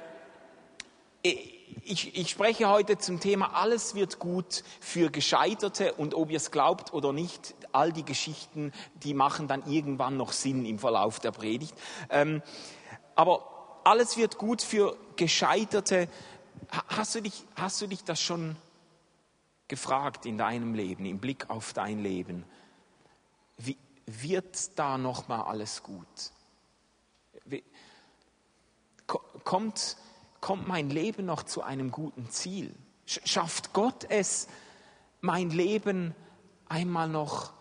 ich, 1.22 2.16
ich, 2.16 2.30
spreche 2.30 2.68
heute 2.68 2.98
zum 2.98 3.20
Thema, 3.20 3.54
alles 3.54 3.94
wird 3.94 4.18
gut 4.18 4.62
für 4.80 5.10
Gescheiterte 5.10 5.92
und 5.94 6.14
ob 6.14 6.30
ihr 6.30 6.36
es 6.36 6.50
glaubt 6.50 6.92
oder 6.92 7.12
nicht, 7.12 7.54
all 7.72 7.92
die 7.92 8.04
Geschichten, 8.04 8.72
die 9.02 9.14
machen 9.14 9.48
dann 9.48 9.62
irgendwann 9.70 10.16
noch 10.16 10.32
Sinn 10.32 10.64
im 10.64 10.78
Verlauf 10.78 11.20
der 11.20 11.32
Predigt. 11.32 11.74
Ähm, 12.10 12.42
aber 13.14 13.80
alles 13.84 14.16
wird 14.16 14.38
gut 14.38 14.62
für 14.62 14.96
Gescheiterte 15.16 16.08
Hast 16.70 17.14
du 17.14 17.22
dich, 17.22 17.44
hast 17.56 17.80
du 17.80 17.86
dich 17.86 18.04
das 18.04 18.20
schon 18.20 18.56
gefragt 19.68 20.26
in 20.26 20.38
deinem 20.38 20.74
Leben, 20.74 21.04
im 21.04 21.18
Blick 21.18 21.50
auf 21.50 21.72
dein 21.72 22.02
Leben? 22.02 22.44
wie, 23.66 23.76
wird 24.06 24.78
da 24.78 24.98
noch 24.98 25.28
mal 25.28 25.42
alles 25.42 25.82
gut? 25.82 26.06
Wie, 27.44 27.62
kommt, 29.06 29.96
kommt 30.40 30.68
mein 30.68 30.90
Leben 30.90 31.26
noch 31.26 31.42
zu 31.44 31.62
einem 31.62 31.90
guten 31.90 32.30
Ziel? 32.30 32.74
Schafft 33.06 33.72
Gott 33.72 34.06
es, 34.08 34.48
mein 35.20 35.50
Leben 35.50 36.14
einmal 36.68 37.08
noch 37.08 37.52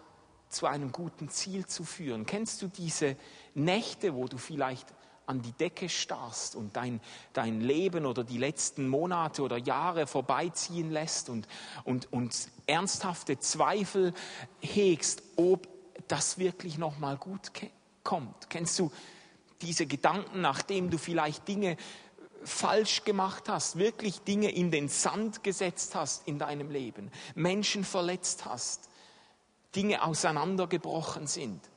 zu 0.49 0.65
einem 0.65 0.91
guten 0.91 1.29
Ziel 1.29 1.65
zu 1.65 1.83
führen? 1.83 2.25
Kennst 2.25 2.61
du 2.61 2.67
diese 2.67 3.15
Nächte, 3.53 4.15
wo 4.15 4.27
du 4.27 4.37
vielleicht 4.37 4.87
an 5.31 5.41
die 5.41 5.53
Decke 5.53 5.87
starrst 5.87 6.57
und 6.57 6.75
dein, 6.75 6.99
dein 7.31 7.61
Leben 7.61 8.05
oder 8.05 8.25
die 8.25 8.37
letzten 8.37 8.89
Monate 8.89 9.41
oder 9.41 9.57
Jahre 9.57 10.05
vorbeiziehen 10.05 10.91
lässt 10.91 11.29
und, 11.29 11.47
und, 11.85 12.11
und 12.11 12.49
ernsthafte 12.67 13.39
Zweifel 13.39 14.13
hegst, 14.59 15.23
ob 15.37 15.69
das 16.09 16.37
wirklich 16.37 16.77
nochmal 16.77 17.15
gut 17.15 17.51
kommt. 18.03 18.49
Kennst 18.49 18.77
du 18.77 18.91
diese 19.61 19.85
Gedanken, 19.85 20.41
nachdem 20.41 20.89
du 20.89 20.97
vielleicht 20.97 21.47
Dinge 21.47 21.77
falsch 22.43 23.05
gemacht 23.05 23.47
hast, 23.47 23.77
wirklich 23.77 24.19
Dinge 24.21 24.51
in 24.51 24.69
den 24.69 24.89
Sand 24.89 25.43
gesetzt 25.43 25.95
hast 25.95 26.27
in 26.27 26.39
deinem 26.39 26.71
Leben, 26.71 27.09
Menschen 27.35 27.85
verletzt 27.85 28.43
hast, 28.43 28.89
Dinge 29.75 30.03
auseinandergebrochen 30.03 31.25
sind. 31.27 31.70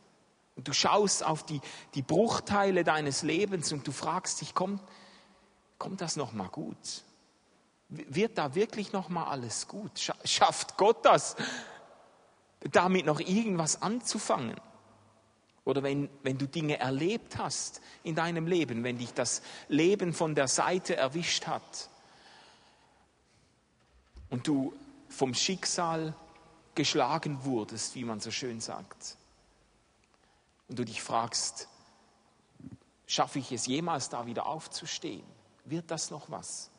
Und 0.56 0.68
du 0.68 0.72
schaust 0.72 1.24
auf 1.24 1.44
die, 1.44 1.60
die 1.94 2.02
Bruchteile 2.02 2.84
deines 2.84 3.22
Lebens 3.22 3.72
und 3.72 3.86
du 3.86 3.92
fragst 3.92 4.40
dich, 4.40 4.54
kommt, 4.54 4.80
kommt 5.78 6.00
das 6.00 6.16
nochmal 6.16 6.48
gut? 6.48 7.04
Wird 7.88 8.38
da 8.38 8.54
wirklich 8.54 8.92
nochmal 8.92 9.26
alles 9.26 9.68
gut? 9.68 9.90
Schafft 10.24 10.76
Gott 10.76 11.04
das, 11.04 11.36
damit 12.72 13.06
noch 13.06 13.20
irgendwas 13.20 13.82
anzufangen? 13.82 14.56
Oder 15.64 15.82
wenn, 15.82 16.10
wenn 16.22 16.38
du 16.38 16.46
Dinge 16.46 16.78
erlebt 16.78 17.38
hast 17.38 17.80
in 18.02 18.14
deinem 18.14 18.46
Leben, 18.46 18.84
wenn 18.84 18.98
dich 18.98 19.14
das 19.14 19.42
Leben 19.68 20.12
von 20.12 20.34
der 20.34 20.46
Seite 20.46 20.94
erwischt 20.96 21.46
hat 21.46 21.88
und 24.28 24.46
du 24.46 24.74
vom 25.08 25.32
Schicksal 25.32 26.14
geschlagen 26.74 27.44
wurdest, 27.44 27.94
wie 27.94 28.04
man 28.04 28.20
so 28.20 28.30
schön 28.30 28.60
sagt, 28.60 29.16
und 30.68 30.78
du 30.78 30.84
dich 30.84 31.02
fragst, 31.02 31.68
schaffe 33.06 33.38
ich 33.38 33.52
es 33.52 33.66
jemals 33.66 34.08
da 34.08 34.26
wieder 34.26 34.46
aufzustehen? 34.46 35.24
Wird 35.64 35.90
das 35.90 36.10
noch 36.10 36.30
was? 36.30 36.70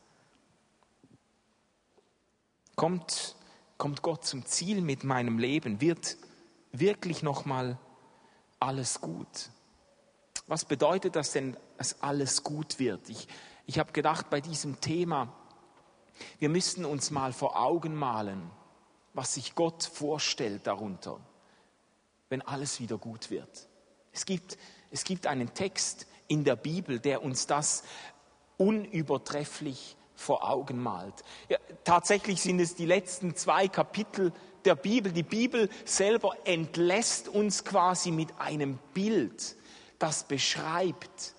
Kommt, 2.74 3.36
kommt 3.78 4.02
Gott 4.02 4.24
zum 4.24 4.44
Ziel 4.44 4.80
mit 4.80 5.02
meinem 5.02 5.38
Leben? 5.38 5.80
Wird 5.80 6.16
wirklich 6.72 7.22
noch 7.22 7.44
mal 7.44 7.78
alles 8.60 9.00
gut? 9.00 9.50
Was 10.46 10.64
bedeutet 10.64 11.16
das 11.16 11.32
denn, 11.32 11.56
dass 11.78 12.02
alles 12.02 12.42
gut 12.42 12.78
wird? 12.78 13.08
Ich, 13.08 13.26
ich 13.66 13.78
habe 13.78 13.92
gedacht, 13.92 14.30
bei 14.30 14.40
diesem 14.40 14.80
Thema, 14.80 15.32
wir 16.38 16.48
müssten 16.48 16.84
uns 16.84 17.10
mal 17.10 17.32
vor 17.32 17.60
Augen 17.60 17.94
malen, 17.94 18.50
was 19.14 19.34
sich 19.34 19.54
Gott 19.54 19.82
vorstellt 19.84 20.66
darunter, 20.66 21.18
wenn 22.28 22.42
alles 22.42 22.80
wieder 22.80 22.98
gut 22.98 23.30
wird. 23.30 23.68
Es 24.16 24.24
gibt, 24.24 24.56
es 24.90 25.04
gibt 25.04 25.26
einen 25.26 25.52
Text 25.52 26.06
in 26.26 26.42
der 26.42 26.56
Bibel, 26.56 26.98
der 26.98 27.22
uns 27.22 27.46
das 27.46 27.84
unübertrefflich 28.56 29.94
vor 30.14 30.48
Augen 30.48 30.82
malt. 30.82 31.22
Ja, 31.50 31.58
tatsächlich 31.84 32.40
sind 32.40 32.58
es 32.58 32.74
die 32.74 32.86
letzten 32.86 33.36
zwei 33.36 33.68
Kapitel 33.68 34.32
der 34.64 34.74
Bibel. 34.74 35.12
Die 35.12 35.22
Bibel 35.22 35.68
selber 35.84 36.34
entlässt 36.44 37.28
uns 37.28 37.62
quasi 37.62 38.10
mit 38.10 38.40
einem 38.40 38.78
Bild, 38.94 39.54
das 39.98 40.24
beschreibt, 40.24 41.34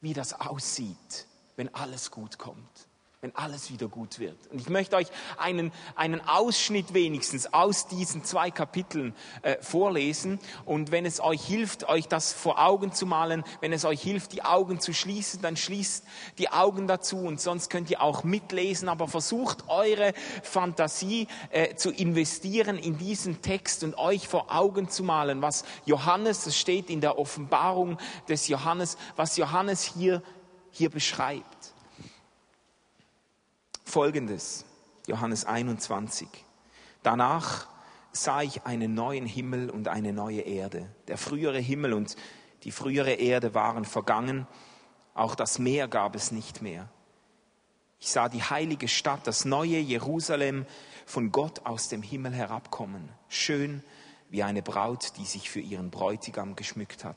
wie 0.00 0.14
das 0.14 0.32
aussieht, 0.32 1.26
wenn 1.56 1.74
alles 1.74 2.10
gut 2.10 2.38
kommt 2.38 2.88
wenn 3.22 3.34
alles 3.34 3.70
wieder 3.70 3.88
gut 3.88 4.18
wird. 4.18 4.36
Und 4.48 4.60
ich 4.60 4.68
möchte 4.68 4.94
euch 4.94 5.06
einen, 5.38 5.72
einen 5.94 6.20
Ausschnitt 6.20 6.92
wenigstens 6.92 7.50
aus 7.50 7.86
diesen 7.86 8.24
zwei 8.24 8.50
Kapiteln 8.50 9.14
äh, 9.40 9.56
vorlesen. 9.62 10.38
Und 10.66 10.90
wenn 10.90 11.06
es 11.06 11.18
euch 11.20 11.42
hilft, 11.42 11.88
euch 11.88 12.08
das 12.08 12.34
vor 12.34 12.62
Augen 12.62 12.92
zu 12.92 13.06
malen, 13.06 13.42
wenn 13.62 13.72
es 13.72 13.86
euch 13.86 14.02
hilft, 14.02 14.32
die 14.32 14.44
Augen 14.44 14.80
zu 14.80 14.92
schließen, 14.92 15.40
dann 15.40 15.56
schließt 15.56 16.04
die 16.36 16.50
Augen 16.50 16.86
dazu 16.86 17.16
und 17.16 17.40
sonst 17.40 17.70
könnt 17.70 17.90
ihr 17.90 18.02
auch 18.02 18.22
mitlesen. 18.22 18.90
Aber 18.90 19.08
versucht 19.08 19.66
eure 19.68 20.12
Fantasie 20.42 21.26
äh, 21.50 21.74
zu 21.74 21.90
investieren 21.90 22.78
in 22.78 22.98
diesen 22.98 23.40
Text 23.40 23.82
und 23.82 23.96
euch 23.96 24.28
vor 24.28 24.54
Augen 24.54 24.90
zu 24.90 25.02
malen, 25.02 25.40
was 25.40 25.64
Johannes, 25.86 26.44
das 26.44 26.58
steht 26.58 26.90
in 26.90 27.00
der 27.00 27.18
Offenbarung 27.18 27.96
des 28.28 28.46
Johannes, 28.48 28.98
was 29.16 29.38
Johannes 29.38 29.82
hier, 29.82 30.22
hier 30.70 30.90
beschreibt 30.90 31.75
folgendes, 33.86 34.66
Johannes 35.06 35.44
21. 35.44 36.28
Danach 37.02 37.68
sah 38.12 38.42
ich 38.42 38.66
einen 38.66 38.94
neuen 38.94 39.26
Himmel 39.26 39.70
und 39.70 39.88
eine 39.88 40.12
neue 40.12 40.40
Erde. 40.40 40.90
Der 41.08 41.16
frühere 41.16 41.60
Himmel 41.60 41.94
und 41.94 42.16
die 42.64 42.72
frühere 42.72 43.12
Erde 43.12 43.54
waren 43.54 43.84
vergangen, 43.84 44.46
auch 45.14 45.34
das 45.34 45.58
Meer 45.58 45.88
gab 45.88 46.14
es 46.16 46.32
nicht 46.32 46.60
mehr. 46.60 46.88
Ich 48.00 48.10
sah 48.10 48.28
die 48.28 48.42
heilige 48.42 48.88
Stadt, 48.88 49.26
das 49.26 49.44
neue 49.44 49.78
Jerusalem, 49.78 50.66
von 51.06 51.30
Gott 51.30 51.64
aus 51.64 51.88
dem 51.88 52.02
Himmel 52.02 52.32
herabkommen, 52.32 53.08
schön 53.28 53.82
wie 54.28 54.42
eine 54.42 54.62
Braut, 54.62 55.12
die 55.16 55.24
sich 55.24 55.48
für 55.48 55.60
ihren 55.60 55.90
Bräutigam 55.90 56.56
geschmückt 56.56 57.04
hat. 57.04 57.16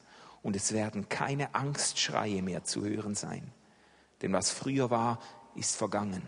und 0.43 0.55
es 0.55 0.73
werden 0.73 1.09
keine 1.09 1.53
Angstschreie 1.55 2.41
mehr 2.41 2.63
zu 2.63 2.83
hören 2.83 3.15
sein. 3.15 3.51
Denn 4.21 4.33
was 4.33 4.51
früher 4.51 4.89
war, 4.89 5.19
ist 5.55 5.75
vergangen. 5.75 6.23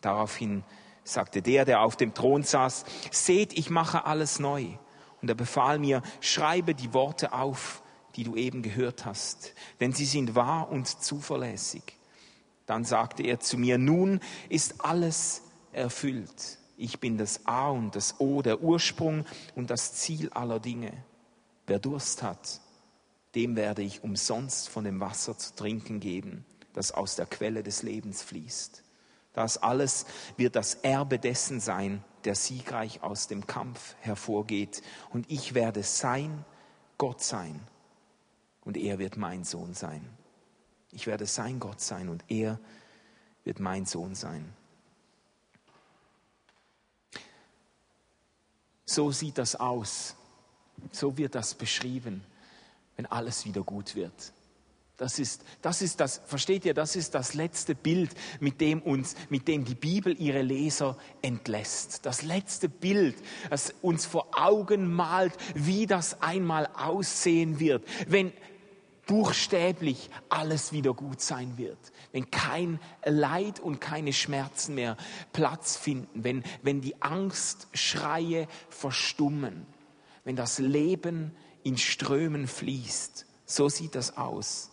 Daraufhin 0.00 0.64
sagte 1.04 1.42
der, 1.42 1.64
der 1.64 1.80
auf 1.80 1.96
dem 1.96 2.14
Thron 2.14 2.42
saß, 2.42 2.84
seht, 3.10 3.56
ich 3.58 3.70
mache 3.70 4.04
alles 4.04 4.38
neu. 4.38 4.66
Und 5.22 5.28
er 5.28 5.34
befahl 5.34 5.78
mir, 5.78 6.02
schreibe 6.20 6.74
die 6.74 6.92
Worte 6.92 7.32
auf, 7.32 7.82
die 8.16 8.24
du 8.24 8.36
eben 8.36 8.62
gehört 8.62 9.04
hast, 9.04 9.52
denn 9.80 9.92
sie 9.92 10.06
sind 10.06 10.34
wahr 10.34 10.70
und 10.70 10.86
zuverlässig. 10.86 11.82
Dann 12.64 12.84
sagte 12.84 13.22
er 13.22 13.40
zu 13.40 13.58
mir, 13.58 13.78
nun 13.78 14.20
ist 14.48 14.84
alles 14.84 15.42
erfüllt. 15.72 16.58
Ich 16.76 16.98
bin 16.98 17.16
das 17.18 17.46
A 17.46 17.68
und 17.68 17.94
das 17.94 18.18
O, 18.18 18.42
der 18.42 18.62
Ursprung 18.62 19.24
und 19.54 19.70
das 19.70 19.94
Ziel 19.94 20.30
aller 20.30 20.60
Dinge. 20.60 20.92
Wer 21.66 21.78
Durst 21.78 22.22
hat, 22.22 22.60
dem 23.36 23.54
werde 23.54 23.82
ich 23.82 24.02
umsonst 24.02 24.70
von 24.70 24.84
dem 24.84 24.98
Wasser 24.98 25.36
zu 25.36 25.54
trinken 25.54 26.00
geben, 26.00 26.44
das 26.72 26.90
aus 26.90 27.16
der 27.16 27.26
Quelle 27.26 27.62
des 27.62 27.82
Lebens 27.82 28.22
fließt. 28.22 28.82
Das 29.34 29.58
alles 29.58 30.06
wird 30.38 30.56
das 30.56 30.76
Erbe 30.76 31.18
dessen 31.18 31.60
sein, 31.60 32.02
der 32.24 32.34
siegreich 32.34 33.02
aus 33.02 33.28
dem 33.28 33.46
Kampf 33.46 33.94
hervorgeht. 34.00 34.82
Und 35.10 35.30
ich 35.30 35.52
werde 35.52 35.82
sein 35.82 36.46
Gott 36.96 37.22
sein 37.22 37.60
und 38.64 38.78
er 38.78 38.98
wird 38.98 39.18
mein 39.18 39.44
Sohn 39.44 39.74
sein. 39.74 40.08
Ich 40.90 41.06
werde 41.06 41.26
sein 41.26 41.60
Gott 41.60 41.82
sein 41.82 42.08
und 42.08 42.24
er 42.28 42.58
wird 43.44 43.60
mein 43.60 43.84
Sohn 43.84 44.14
sein. 44.14 44.50
So 48.86 49.12
sieht 49.12 49.36
das 49.36 49.56
aus. 49.56 50.16
So 50.90 51.18
wird 51.18 51.34
das 51.34 51.54
beschrieben 51.54 52.24
wenn 52.96 53.06
alles 53.06 53.44
wieder 53.44 53.62
gut 53.62 53.94
wird. 53.94 54.32
Das 54.96 55.18
ist, 55.18 55.44
das 55.60 55.82
ist 55.82 56.00
das, 56.00 56.22
versteht 56.24 56.64
ihr, 56.64 56.72
das 56.72 56.96
ist 56.96 57.14
das 57.14 57.34
letzte 57.34 57.74
Bild, 57.74 58.10
mit 58.40 58.62
dem 58.62 58.80
uns, 58.80 59.14
mit 59.28 59.46
dem 59.46 59.66
die 59.66 59.74
Bibel 59.74 60.18
ihre 60.18 60.40
Leser 60.40 60.96
entlässt. 61.20 62.06
Das 62.06 62.22
letzte 62.22 62.70
Bild, 62.70 63.16
das 63.50 63.74
uns 63.82 64.06
vor 64.06 64.28
Augen 64.32 64.90
malt, 64.90 65.34
wie 65.54 65.86
das 65.86 66.22
einmal 66.22 66.66
aussehen 66.74 67.60
wird, 67.60 67.84
wenn 68.08 68.32
buchstäblich 69.06 70.10
alles 70.30 70.72
wieder 70.72 70.94
gut 70.94 71.20
sein 71.20 71.58
wird, 71.58 71.78
wenn 72.12 72.30
kein 72.30 72.80
Leid 73.04 73.60
und 73.60 73.80
keine 73.80 74.14
Schmerzen 74.14 74.74
mehr 74.74 74.96
Platz 75.34 75.76
finden, 75.76 76.24
wenn, 76.24 76.42
wenn 76.62 76.80
die 76.80 77.00
Angstschreie 77.02 78.48
verstummen, 78.70 79.66
wenn 80.24 80.36
das 80.36 80.58
Leben 80.58 81.36
in 81.66 81.76
Strömen 81.78 82.46
fließt. 82.46 83.26
So 83.44 83.68
sieht 83.68 83.96
das 83.96 84.16
aus. 84.16 84.70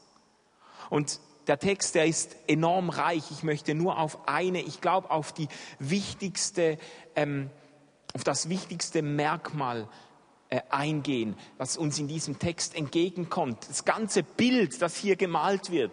Und 0.92 1.20
der 1.48 1.58
Text, 1.58 1.96
der 1.96 2.06
ist 2.06 2.36
enorm 2.48 2.92
reich. 2.92 3.32
Ich 3.32 3.42
möchte 3.42 3.74
nur 3.74 3.98
auf 3.98 4.28
eine, 4.28 4.62
ich 4.62 4.80
glaube, 4.80 5.10
auf 5.10 5.34
die 5.34 5.48
wichtigste, 5.80 6.78
ähm, 7.16 7.50
auf 8.14 8.24
das 8.24 8.48
wichtigste 8.48 9.02
Merkmal 9.02 9.90
eingehen, 10.70 11.36
was 11.58 11.78
uns 11.78 12.00
in 12.00 12.08
diesem 12.08 12.40
Text 12.40 12.76
entgegenkommt. 12.76 13.68
Das 13.70 13.86
ganze 13.86 14.24
Bild, 14.24 14.82
das 14.82 14.96
hier 14.98 15.16
gemalt 15.16 15.72
wird, 15.72 15.92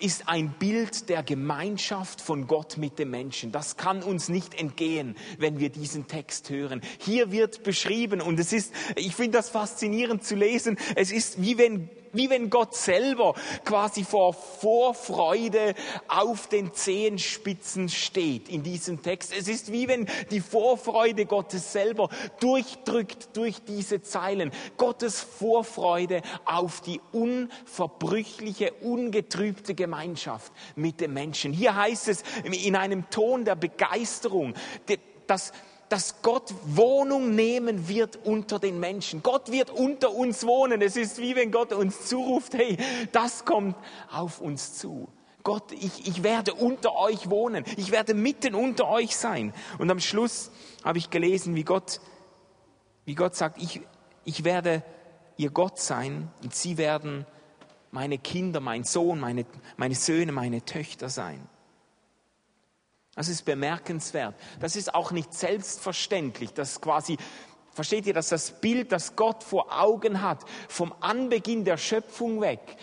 ist 0.00 0.28
ein 0.28 0.50
Bild 0.58 1.08
der 1.08 1.22
Gemeinschaft 1.22 2.20
von 2.20 2.46
Gott 2.46 2.76
mit 2.76 2.98
dem 2.98 3.10
Menschen. 3.10 3.52
Das 3.52 3.76
kann 3.76 4.02
uns 4.02 4.28
nicht 4.28 4.54
entgehen, 4.54 5.16
wenn 5.38 5.58
wir 5.58 5.70
diesen 5.70 6.06
Text 6.06 6.50
hören. 6.50 6.80
Hier 6.98 7.32
wird 7.32 7.62
beschrieben 7.62 8.20
und 8.20 8.38
es 8.38 8.52
ist, 8.52 8.72
ich 8.96 9.14
finde 9.14 9.38
das 9.38 9.48
faszinierend 9.48 10.24
zu 10.24 10.34
lesen, 10.34 10.78
es 10.94 11.10
ist 11.10 11.40
wie 11.40 11.58
wenn 11.58 11.88
wie 12.18 12.28
wenn 12.28 12.50
Gott 12.50 12.74
selber 12.74 13.34
quasi 13.64 14.04
vor 14.04 14.34
Vorfreude 14.34 15.74
auf 16.08 16.48
den 16.48 16.74
Zehenspitzen 16.74 17.88
steht 17.88 18.48
in 18.48 18.64
diesem 18.64 19.02
Text. 19.02 19.32
Es 19.32 19.46
ist 19.46 19.70
wie 19.70 19.86
wenn 19.86 20.06
die 20.32 20.40
Vorfreude 20.40 21.26
Gottes 21.26 21.72
selber 21.72 22.08
durchdrückt 22.40 23.36
durch 23.36 23.62
diese 23.62 24.02
Zeilen. 24.02 24.50
Gottes 24.76 25.20
Vorfreude 25.20 26.22
auf 26.44 26.80
die 26.80 27.00
unverbrüchliche, 27.12 28.72
ungetrübte 28.80 29.76
Gemeinschaft 29.76 30.52
mit 30.74 31.00
dem 31.00 31.14
Menschen. 31.14 31.52
Hier 31.52 31.76
heißt 31.76 32.08
es 32.08 32.24
in 32.42 32.74
einem 32.74 33.08
Ton 33.10 33.44
der 33.44 33.54
Begeisterung, 33.54 34.54
dass 35.28 35.52
dass 35.88 36.22
Gott 36.22 36.54
Wohnung 36.64 37.34
nehmen 37.34 37.88
wird 37.88 38.18
unter 38.24 38.58
den 38.58 38.78
Menschen. 38.78 39.22
Gott 39.22 39.50
wird 39.50 39.70
unter 39.70 40.12
uns 40.12 40.44
wohnen. 40.46 40.82
Es 40.82 40.96
ist 40.96 41.18
wie 41.18 41.34
wenn 41.34 41.50
Gott 41.50 41.72
uns 41.72 42.06
zuruft, 42.06 42.54
hey, 42.54 42.76
das 43.12 43.44
kommt 43.44 43.76
auf 44.10 44.40
uns 44.40 44.74
zu. 44.74 45.08
Gott, 45.42 45.72
ich, 45.72 46.06
ich 46.06 46.22
werde 46.22 46.52
unter 46.54 46.96
euch 46.96 47.30
wohnen. 47.30 47.64
Ich 47.76 47.90
werde 47.90 48.12
mitten 48.12 48.54
unter 48.54 48.88
euch 48.88 49.16
sein. 49.16 49.54
Und 49.78 49.90
am 49.90 50.00
Schluss 50.00 50.50
habe 50.84 50.98
ich 50.98 51.10
gelesen, 51.10 51.54
wie 51.54 51.64
Gott, 51.64 52.00
wie 53.04 53.14
Gott 53.14 53.34
sagt, 53.34 53.62
ich, 53.62 53.80
ich 54.24 54.44
werde 54.44 54.82
ihr 55.38 55.50
Gott 55.50 55.78
sein 55.78 56.30
und 56.42 56.54
sie 56.54 56.76
werden 56.76 57.24
meine 57.90 58.18
Kinder, 58.18 58.60
mein 58.60 58.84
Sohn, 58.84 59.18
meine, 59.18 59.46
meine 59.76 59.94
Söhne, 59.94 60.32
meine 60.32 60.64
Töchter 60.64 61.08
sein. 61.08 61.48
Das 63.18 63.28
ist 63.28 63.44
bemerkenswert. 63.44 64.36
Das 64.60 64.76
ist 64.76 64.94
auch 64.94 65.10
nicht 65.10 65.34
selbstverständlich, 65.34 66.54
dass 66.54 66.80
quasi 66.80 67.16
Versteht 67.72 68.06
ihr, 68.06 68.14
dass 68.14 68.30
das 68.30 68.50
Bild, 68.60 68.90
das 68.90 69.14
Gott 69.14 69.44
vor 69.44 69.80
Augen 69.80 70.20
hat, 70.20 70.40
vom 70.68 70.92
Anbeginn 70.98 71.64
der 71.64 71.76
Schöpfung 71.76 72.40
weg, 72.40 72.76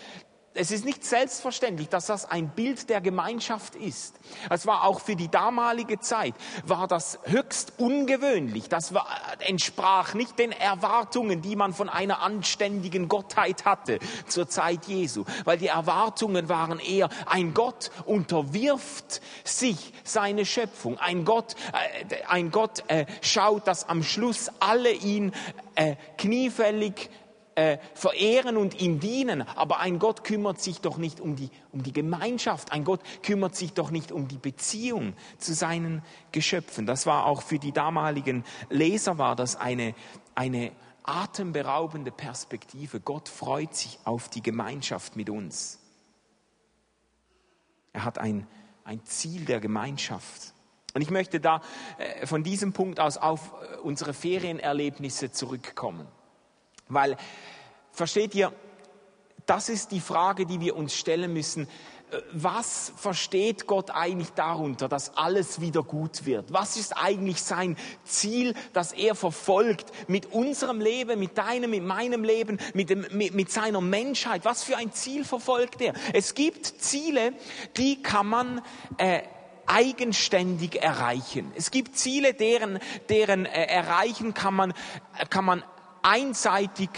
es 0.56 0.70
ist 0.70 0.84
nicht 0.84 1.04
selbstverständlich, 1.04 1.88
dass 1.88 2.06
das 2.06 2.24
ein 2.24 2.48
Bild 2.48 2.88
der 2.88 3.00
Gemeinschaft 3.00 3.76
ist. 3.76 4.16
Es 4.50 4.66
war 4.66 4.84
auch 4.84 5.00
für 5.00 5.16
die 5.16 5.28
damalige 5.28 6.00
Zeit, 6.00 6.34
war 6.64 6.88
das 6.88 7.18
höchst 7.24 7.74
ungewöhnlich. 7.78 8.68
Das 8.68 8.94
war, 8.94 9.06
entsprach 9.40 10.14
nicht 10.14 10.38
den 10.38 10.52
Erwartungen, 10.52 11.42
die 11.42 11.56
man 11.56 11.74
von 11.74 11.88
einer 11.88 12.22
anständigen 12.22 13.08
Gottheit 13.08 13.64
hatte 13.64 13.98
zur 14.26 14.48
Zeit 14.48 14.86
Jesu. 14.86 15.24
Weil 15.44 15.58
die 15.58 15.68
Erwartungen 15.68 16.48
waren 16.48 16.78
eher, 16.78 17.08
ein 17.26 17.54
Gott 17.54 17.90
unterwirft 18.04 19.20
sich 19.44 19.92
seine 20.04 20.46
Schöpfung. 20.46 20.98
Ein 20.98 21.24
Gott, 21.24 21.54
äh, 21.72 22.24
ein 22.28 22.50
Gott 22.50 22.84
äh, 22.88 23.06
schaut, 23.20 23.66
dass 23.66 23.88
am 23.88 24.02
Schluss 24.02 24.50
alle 24.60 24.90
ihn 24.90 25.32
äh, 25.74 25.96
kniefällig 26.16 27.10
äh, 27.56 27.78
verehren 27.94 28.56
und 28.56 28.80
ihm 28.80 29.00
dienen. 29.00 29.42
Aber 29.42 29.80
ein 29.80 29.98
Gott 29.98 30.22
kümmert 30.22 30.60
sich 30.60 30.80
doch 30.80 30.98
nicht 30.98 31.20
um 31.20 31.34
die, 31.34 31.50
um 31.72 31.82
die 31.82 31.92
Gemeinschaft. 31.92 32.70
Ein 32.70 32.84
Gott 32.84 33.00
kümmert 33.22 33.56
sich 33.56 33.72
doch 33.72 33.90
nicht 33.90 34.12
um 34.12 34.28
die 34.28 34.38
Beziehung 34.38 35.14
zu 35.38 35.54
seinen 35.54 36.02
Geschöpfen. 36.32 36.86
Das 36.86 37.06
war 37.06 37.26
auch 37.26 37.42
für 37.42 37.58
die 37.58 37.72
damaligen 37.72 38.44
Leser 38.70 39.18
war 39.18 39.34
das 39.34 39.56
eine, 39.56 39.94
eine 40.34 40.70
atemberaubende 41.02 42.10
Perspektive. 42.10 43.00
Gott 43.00 43.28
freut 43.28 43.74
sich 43.74 43.98
auf 44.04 44.28
die 44.28 44.42
Gemeinschaft 44.42 45.16
mit 45.16 45.30
uns. 45.30 45.80
Er 47.92 48.04
hat 48.04 48.18
ein, 48.18 48.46
ein 48.84 49.04
Ziel 49.04 49.46
der 49.46 49.60
Gemeinschaft. 49.60 50.52
Und 50.94 51.02
ich 51.02 51.10
möchte 51.10 51.40
da 51.40 51.62
äh, 51.98 52.26
von 52.26 52.42
diesem 52.42 52.72
Punkt 52.72 53.00
aus 53.00 53.16
auf 53.16 53.52
äh, 53.52 53.76
unsere 53.78 54.12
Ferienerlebnisse 54.12 55.30
zurückkommen. 55.30 56.06
Weil, 56.88 57.16
versteht 57.92 58.34
ihr, 58.34 58.52
das 59.46 59.68
ist 59.68 59.92
die 59.92 60.00
Frage, 60.00 60.46
die 60.46 60.60
wir 60.60 60.76
uns 60.76 60.94
stellen 60.94 61.32
müssen. 61.32 61.68
Was 62.32 62.92
versteht 62.96 63.66
Gott 63.66 63.90
eigentlich 63.90 64.30
darunter, 64.30 64.88
dass 64.88 65.16
alles 65.16 65.60
wieder 65.60 65.82
gut 65.82 66.24
wird? 66.24 66.52
Was 66.52 66.76
ist 66.76 66.96
eigentlich 66.96 67.42
sein 67.42 67.76
Ziel, 68.04 68.54
das 68.72 68.92
er 68.92 69.16
verfolgt 69.16 69.90
mit 70.08 70.26
unserem 70.26 70.80
Leben, 70.80 71.18
mit 71.18 71.36
deinem, 71.36 71.70
mit 71.70 71.82
meinem 71.82 72.22
Leben, 72.22 72.58
mit, 72.74 72.90
dem, 72.90 73.06
mit, 73.10 73.34
mit 73.34 73.50
seiner 73.50 73.80
Menschheit? 73.80 74.44
Was 74.44 74.62
für 74.62 74.76
ein 74.76 74.92
Ziel 74.92 75.24
verfolgt 75.24 75.80
er? 75.80 75.94
Es 76.12 76.34
gibt 76.34 76.66
Ziele, 76.66 77.32
die 77.76 78.00
kann 78.02 78.28
man 78.28 78.62
äh, 78.98 79.22
eigenständig 79.66 80.80
erreichen. 80.80 81.50
Es 81.56 81.72
gibt 81.72 81.96
Ziele, 81.98 82.34
deren, 82.34 82.78
deren 83.08 83.46
äh, 83.46 83.64
Erreichen 83.64 84.32
kann 84.32 84.54
man, 84.54 84.74
kann 85.28 85.44
man 85.44 85.64
einseitig 86.06 86.90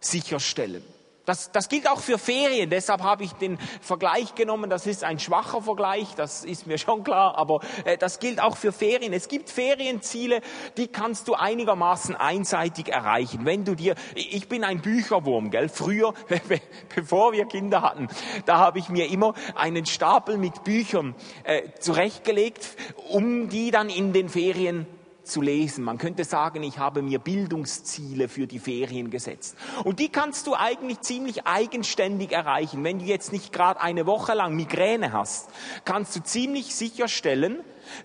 sicherstellen. 0.00 0.82
Das, 1.24 1.52
das 1.52 1.68
gilt 1.68 1.88
auch 1.88 2.00
für 2.00 2.18
Ferien, 2.18 2.68
deshalb 2.68 3.02
habe 3.02 3.22
ich 3.22 3.32
den 3.34 3.56
Vergleich 3.80 4.34
genommen. 4.34 4.68
Das 4.68 4.88
ist 4.88 5.04
ein 5.04 5.20
schwacher 5.20 5.62
Vergleich, 5.62 6.16
das 6.16 6.44
ist 6.44 6.66
mir 6.66 6.78
schon 6.78 7.04
klar, 7.04 7.38
aber 7.38 7.60
äh, 7.84 7.96
das 7.96 8.18
gilt 8.18 8.40
auch 8.40 8.56
für 8.56 8.72
Ferien. 8.72 9.12
Es 9.12 9.28
gibt 9.28 9.48
Ferienziele, 9.48 10.40
die 10.76 10.88
kannst 10.88 11.28
du 11.28 11.34
einigermaßen 11.34 12.16
einseitig 12.16 12.88
erreichen. 12.88 13.44
Wenn 13.44 13.64
du 13.64 13.76
dir, 13.76 13.94
ich 14.16 14.48
bin 14.48 14.64
ein 14.64 14.80
Bücherwurm, 14.80 15.50
gell? 15.50 15.68
Früher, 15.68 16.12
bevor 16.96 17.32
wir 17.32 17.44
Kinder 17.44 17.82
hatten, 17.82 18.08
da 18.46 18.58
habe 18.58 18.80
ich 18.80 18.88
mir 18.88 19.08
immer 19.08 19.34
einen 19.54 19.86
Stapel 19.86 20.38
mit 20.38 20.64
Büchern 20.64 21.14
äh, 21.44 21.68
zurechtgelegt, 21.78 22.66
um 23.10 23.48
die 23.48 23.70
dann 23.70 23.90
in 23.90 24.12
den 24.12 24.28
Ferien 24.28 24.88
zu 25.32 25.40
lesen. 25.40 25.82
Man 25.82 25.98
könnte 25.98 26.24
sagen, 26.24 26.62
ich 26.62 26.78
habe 26.78 27.02
mir 27.02 27.18
Bildungsziele 27.18 28.28
für 28.28 28.46
die 28.46 28.58
Ferien 28.58 29.10
gesetzt. 29.10 29.56
Und 29.84 29.98
die 29.98 30.10
kannst 30.10 30.46
du 30.46 30.54
eigentlich 30.54 31.00
ziemlich 31.00 31.46
eigenständig 31.46 32.32
erreichen. 32.32 32.84
Wenn 32.84 32.98
du 32.98 33.06
jetzt 33.06 33.32
nicht 33.32 33.52
gerade 33.52 33.80
eine 33.80 34.06
Woche 34.06 34.34
lang 34.34 34.54
Migräne 34.54 35.12
hast, 35.12 35.48
kannst 35.84 36.14
du 36.14 36.22
ziemlich 36.22 36.74
sicherstellen, 36.74 37.60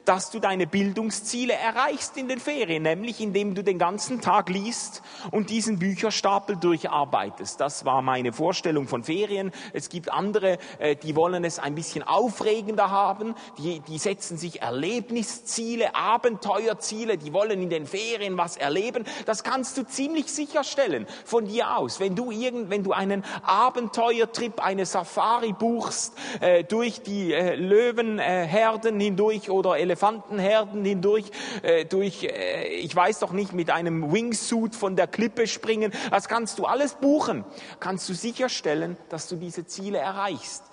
dass 0.06 0.32
du 0.32 0.40
deine 0.40 0.68
Bildungsziele 0.68 1.54
erreichst 1.54 2.18
in 2.18 2.28
den 2.28 2.40
Ferien, 2.40 2.84
nämlich 2.84 3.22
indem 3.22 3.56
du 3.56 3.64
den 3.64 3.80
ganzen 3.80 4.22
Tag 4.22 4.50
liest 4.50 5.02
und 5.32 5.50
diesen 5.50 5.80
Bücherstapel 5.80 6.56
durcharbeitest. 6.58 7.60
Das 7.60 7.86
war 7.86 8.02
meine 8.02 8.34
Vorstellung 8.34 8.88
von 8.88 9.04
Ferien. 9.04 9.52
Es 9.74 9.90
gibt 9.90 10.12
andere, 10.12 10.58
äh, 10.80 10.96
die 10.96 11.16
wollen 11.16 11.44
es 11.44 11.60
ein 11.60 11.76
bisschen 11.76 12.04
aufregender 12.04 12.92
haben, 12.92 13.36
die, 13.58 13.80
die 13.82 13.98
setzen 13.98 14.38
sich 14.38 14.62
Erlebnisziele, 14.62 15.96
Abenteuerziele, 15.96 17.18
die 17.18 17.34
wollen 17.34 17.62
in 17.62 17.70
den 17.70 17.86
Ferien 17.86 18.38
was 18.38 18.58
erleben. 18.58 19.06
Das 19.26 19.44
kannst 19.44 19.78
du 19.78 19.84
ziemlich 19.84 20.32
sicherstellen 20.32 21.08
von 21.26 21.46
dir 21.46 21.78
aus. 21.78 22.00
Wenn 22.00 22.16
du, 22.16 22.32
irgend, 22.32 22.70
wenn 22.70 22.84
du 22.84 22.92
einen 22.92 23.24
Abenteuertrip, 23.44 24.64
eine 24.64 24.86
Safari 24.86 25.54
buchst, 25.54 26.14
äh, 26.42 26.64
durch 26.64 27.02
die 27.02 27.34
äh, 27.34 27.56
Löwenherden 27.56 29.00
hindurch 29.00 29.50
oder 29.50 29.77
Elefantenherden 29.80 30.84
hindurch, 30.84 31.32
äh, 31.64 31.86
durch, 31.86 32.24
äh, 32.24 32.68
ich 32.68 32.96
weiß 32.96 33.20
doch 33.20 33.32
nicht, 33.32 33.54
mit 33.54 33.70
einem 33.70 34.12
Wingsuit 34.12 34.76
von 34.76 34.96
der 34.96 35.08
Klippe 35.08 35.48
springen. 35.48 35.92
Das 36.12 36.28
kannst 36.28 36.60
du 36.60 36.66
alles 36.66 36.96
buchen. 36.96 37.46
Kannst 37.80 38.08
du 38.10 38.14
sicherstellen, 38.14 38.98
dass 39.10 39.28
du 39.28 39.36
diese 39.36 39.66
Ziele 39.66 39.98
erreichst. 39.98 40.64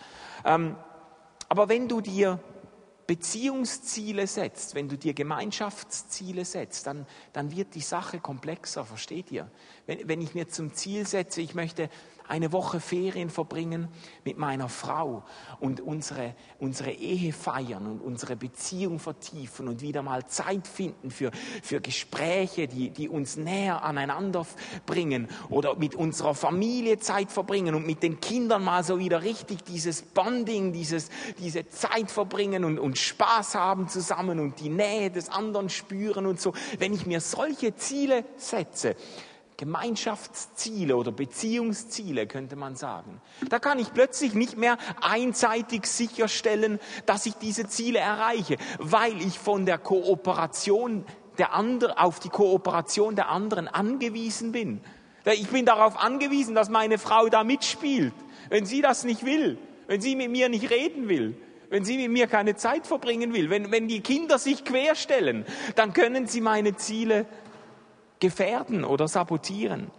Ähm, 0.44 0.76
aber 1.48 1.68
wenn 1.68 1.88
du 1.88 2.00
dir 2.00 2.40
Beziehungsziele 3.06 4.26
setzt, 4.26 4.74
wenn 4.74 4.88
du 4.88 4.96
dir 4.96 5.12
Gemeinschaftsziele 5.12 6.44
setzt, 6.44 6.86
dann, 6.86 7.06
dann 7.32 7.54
wird 7.54 7.74
die 7.74 7.80
Sache 7.80 8.18
komplexer, 8.18 8.84
versteht 8.84 9.30
ihr? 9.30 9.50
Wenn, 9.86 10.08
wenn 10.08 10.20
ich 10.22 10.34
mir 10.34 10.48
zum 10.48 10.72
Ziel 10.72 11.06
setze, 11.06 11.42
ich 11.42 11.54
möchte 11.54 11.90
eine 12.26 12.52
Woche 12.52 12.80
Ferien 12.80 13.28
verbringen 13.28 13.88
mit 14.24 14.38
meiner 14.38 14.68
Frau 14.68 15.24
und 15.60 15.80
unsere, 15.80 16.34
unsere 16.58 16.90
Ehe 16.90 17.32
feiern 17.32 17.86
und 17.86 18.00
unsere 18.00 18.36
Beziehung 18.36 18.98
vertiefen 18.98 19.68
und 19.68 19.82
wieder 19.82 20.02
mal 20.02 20.26
Zeit 20.26 20.66
finden 20.66 21.10
für, 21.10 21.30
für 21.62 21.80
Gespräche, 21.80 22.66
die, 22.66 22.90
die 22.90 23.08
uns 23.08 23.36
näher 23.36 23.82
aneinander 23.82 24.46
bringen 24.86 25.28
oder 25.50 25.76
mit 25.76 25.94
unserer 25.94 26.34
Familie 26.34 26.98
Zeit 26.98 27.30
verbringen 27.30 27.74
und 27.74 27.86
mit 27.86 28.02
den 28.02 28.20
Kindern 28.20 28.64
mal 28.64 28.82
so 28.84 28.98
wieder 28.98 29.22
richtig 29.22 29.64
dieses 29.64 30.02
Bonding, 30.02 30.72
dieses, 30.72 31.10
diese 31.38 31.68
Zeit 31.68 32.10
verbringen 32.10 32.64
und, 32.64 32.78
und 32.78 32.96
Spaß 32.96 33.54
haben 33.54 33.88
zusammen 33.88 34.40
und 34.40 34.60
die 34.60 34.70
Nähe 34.70 35.10
des 35.10 35.28
anderen 35.28 35.68
spüren 35.68 36.26
und 36.26 36.40
so. 36.40 36.54
Wenn 36.78 36.94
ich 36.94 37.06
mir 37.06 37.20
solche 37.20 37.76
Ziele 37.76 38.24
setze, 38.36 38.96
Gemeinschaftsziele 39.56 40.96
oder 40.96 41.12
Beziehungsziele, 41.12 42.26
könnte 42.26 42.56
man 42.56 42.76
sagen. 42.76 43.20
Da 43.48 43.58
kann 43.58 43.78
ich 43.78 43.92
plötzlich 43.92 44.34
nicht 44.34 44.56
mehr 44.56 44.78
einseitig 45.00 45.86
sicherstellen, 45.86 46.80
dass 47.06 47.26
ich 47.26 47.34
diese 47.34 47.68
Ziele 47.68 48.00
erreiche, 48.00 48.56
weil 48.78 49.20
ich 49.20 49.38
von 49.38 49.66
der 49.66 49.78
Kooperation 49.78 51.04
der 51.38 51.52
anderen, 51.52 51.96
auf 51.96 52.20
die 52.20 52.28
Kooperation 52.28 53.16
der 53.16 53.28
anderen 53.28 53.68
angewiesen 53.68 54.52
bin. 54.52 54.80
Ich 55.24 55.48
bin 55.48 55.64
darauf 55.64 55.98
angewiesen, 55.98 56.54
dass 56.54 56.68
meine 56.68 56.98
Frau 56.98 57.28
da 57.28 57.44
mitspielt. 57.44 58.12
Wenn 58.50 58.66
sie 58.66 58.82
das 58.82 59.04
nicht 59.04 59.24
will, 59.24 59.58
wenn 59.86 60.00
sie 60.00 60.16
mit 60.16 60.30
mir 60.30 60.48
nicht 60.48 60.70
reden 60.70 61.08
will, 61.08 61.36
wenn 61.70 61.84
sie 61.84 61.96
mit 61.96 62.10
mir 62.10 62.26
keine 62.26 62.56
Zeit 62.56 62.86
verbringen 62.86 63.32
will, 63.32 63.50
wenn, 63.50 63.72
wenn 63.72 63.88
die 63.88 64.00
Kinder 64.00 64.38
sich 64.38 64.64
querstellen, 64.64 65.44
dann 65.76 65.92
können 65.92 66.26
sie 66.26 66.40
meine 66.40 66.76
Ziele 66.76 67.26
gefährden 68.20 68.84
oder 68.84 69.08
sabotieren. 69.08 69.90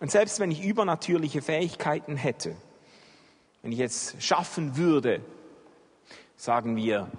Und 0.00 0.10
selbst 0.10 0.40
wenn 0.40 0.50
ich 0.50 0.62
übernatürliche 0.62 1.40
Fähigkeiten 1.40 2.16
hätte, 2.16 2.54
wenn 3.62 3.72
ich 3.72 3.80
es 3.80 4.14
schaffen 4.18 4.76
würde, 4.76 5.22
sagen 6.36 6.76
wir, 6.76 7.10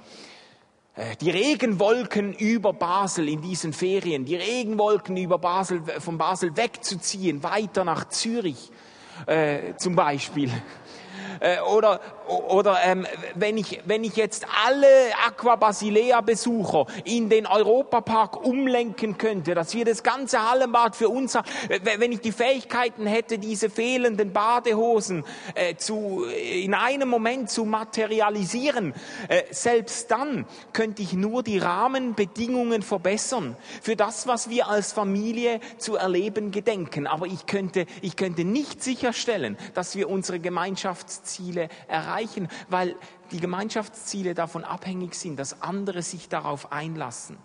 äh, 0.95 1.15
die 1.17 1.31
Regenwolken 1.31 2.33
über 2.33 2.73
Basel 2.73 3.29
in 3.29 3.41
diesen 3.41 3.73
Ferien, 3.73 4.25
die 4.25 4.35
Regenwolken 4.35 5.17
über 5.17 5.39
Basel, 5.39 5.81
von 5.99 6.17
Basel 6.17 6.55
wegzuziehen, 6.55 7.43
weiter 7.43 7.83
nach 7.83 8.09
Zürich 8.09 8.71
äh, 9.25 9.75
zum 9.77 9.95
Beispiel. 9.95 10.51
Äh, 11.39 11.59
oder 11.61 11.99
oder 12.27 12.77
ähm, 12.83 13.05
wenn, 13.35 13.57
ich, 13.57 13.81
wenn 13.85 14.03
ich 14.03 14.15
jetzt 14.15 14.45
alle 14.65 14.87
Aqua 15.25 15.55
Basilea 15.55 16.21
Besucher 16.21 16.85
in 17.03 17.29
den 17.29 17.45
Europapark 17.45 18.45
umlenken 18.45 19.17
könnte, 19.17 19.55
dass 19.55 19.73
wir 19.73 19.85
das 19.85 20.03
ganze 20.03 20.49
Hallenbad 20.49 20.95
für 20.95 21.09
uns 21.09 21.35
haben, 21.35 21.47
wenn 21.97 22.11
ich 22.11 22.21
die 22.21 22.31
Fähigkeiten 22.31 23.05
hätte, 23.05 23.37
diese 23.37 23.69
fehlenden 23.69 24.33
Badehosen 24.33 25.23
äh, 25.55 25.75
zu, 25.75 26.25
in 26.25 26.73
einem 26.73 27.09
Moment 27.09 27.49
zu 27.49 27.65
materialisieren, 27.65 28.93
äh, 29.29 29.43
selbst 29.51 30.11
dann 30.11 30.45
könnte 30.73 31.01
ich 31.01 31.13
nur 31.13 31.43
die 31.43 31.59
Rahmenbedingungen 31.59 32.81
verbessern 32.81 33.55
für 33.81 33.95
das, 33.95 34.27
was 34.27 34.49
wir 34.49 34.67
als 34.67 34.91
Familie 34.91 35.59
zu 35.77 35.95
erleben 35.95 36.51
gedenken. 36.51 37.07
Aber 37.07 37.25
ich 37.25 37.45
könnte, 37.45 37.85
ich 38.01 38.15
könnte 38.15 38.43
nicht 38.43 38.83
sicherstellen, 38.83 39.57
dass 39.73 39.95
wir 39.95 40.09
unsere 40.09 40.39
Gemeinschaftsziele 41.27 41.69
erreichen 41.87 42.47
weil 42.69 42.95
die 43.31 43.39
Gemeinschaftsziele 43.39 44.33
davon 44.33 44.63
abhängig 44.63 45.15
sind, 45.15 45.37
dass 45.37 45.61
andere 45.61 46.01
sich 46.01 46.29
darauf 46.29 46.71
einlassen. 46.71 47.37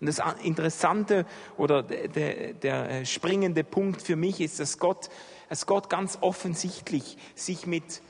Und 0.00 0.06
das 0.06 0.20
Interessante 0.42 1.24
oder 1.56 1.82
der, 1.82 2.52
der 2.54 2.90
äh, 2.90 3.06
springende 3.06 3.64
Punkt 3.64 4.02
für 4.02 4.16
mich 4.16 4.40
ist, 4.40 4.60
dass 4.60 4.78
Gott, 4.78 5.08
dass 5.48 5.66
Gott 5.66 5.88
ganz 5.88 6.18
offensichtlich 6.20 7.16
sich 7.34 7.66
mit, 7.66 8.02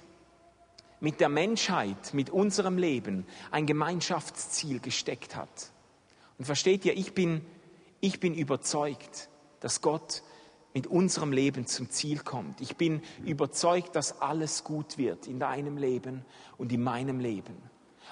mit 1.00 1.20
der 1.20 1.28
Menschheit, 1.28 2.12
mit 2.12 2.30
unserem 2.30 2.76
Leben 2.76 3.24
ein 3.50 3.66
Gemeinschaftsziel 3.66 4.80
gesteckt 4.80 5.36
hat. 5.36 5.70
Und 6.38 6.44
versteht 6.44 6.84
ihr, 6.84 6.96
ich 6.96 7.14
bin, 7.14 7.44
ich 8.00 8.18
bin 8.18 8.34
überzeugt, 8.34 9.28
dass 9.60 9.80
Gott 9.80 10.22
mit 10.76 10.86
unserem 10.88 11.32
Leben 11.32 11.64
zum 11.64 11.88
Ziel 11.88 12.18
kommt. 12.18 12.60
Ich 12.60 12.76
bin 12.76 13.00
überzeugt, 13.24 13.96
dass 13.96 14.20
alles 14.20 14.62
gut 14.62 14.98
wird 14.98 15.26
in 15.26 15.40
deinem 15.40 15.78
Leben 15.78 16.22
und 16.58 16.70
in 16.70 16.82
meinem 16.82 17.18
Leben. 17.18 17.56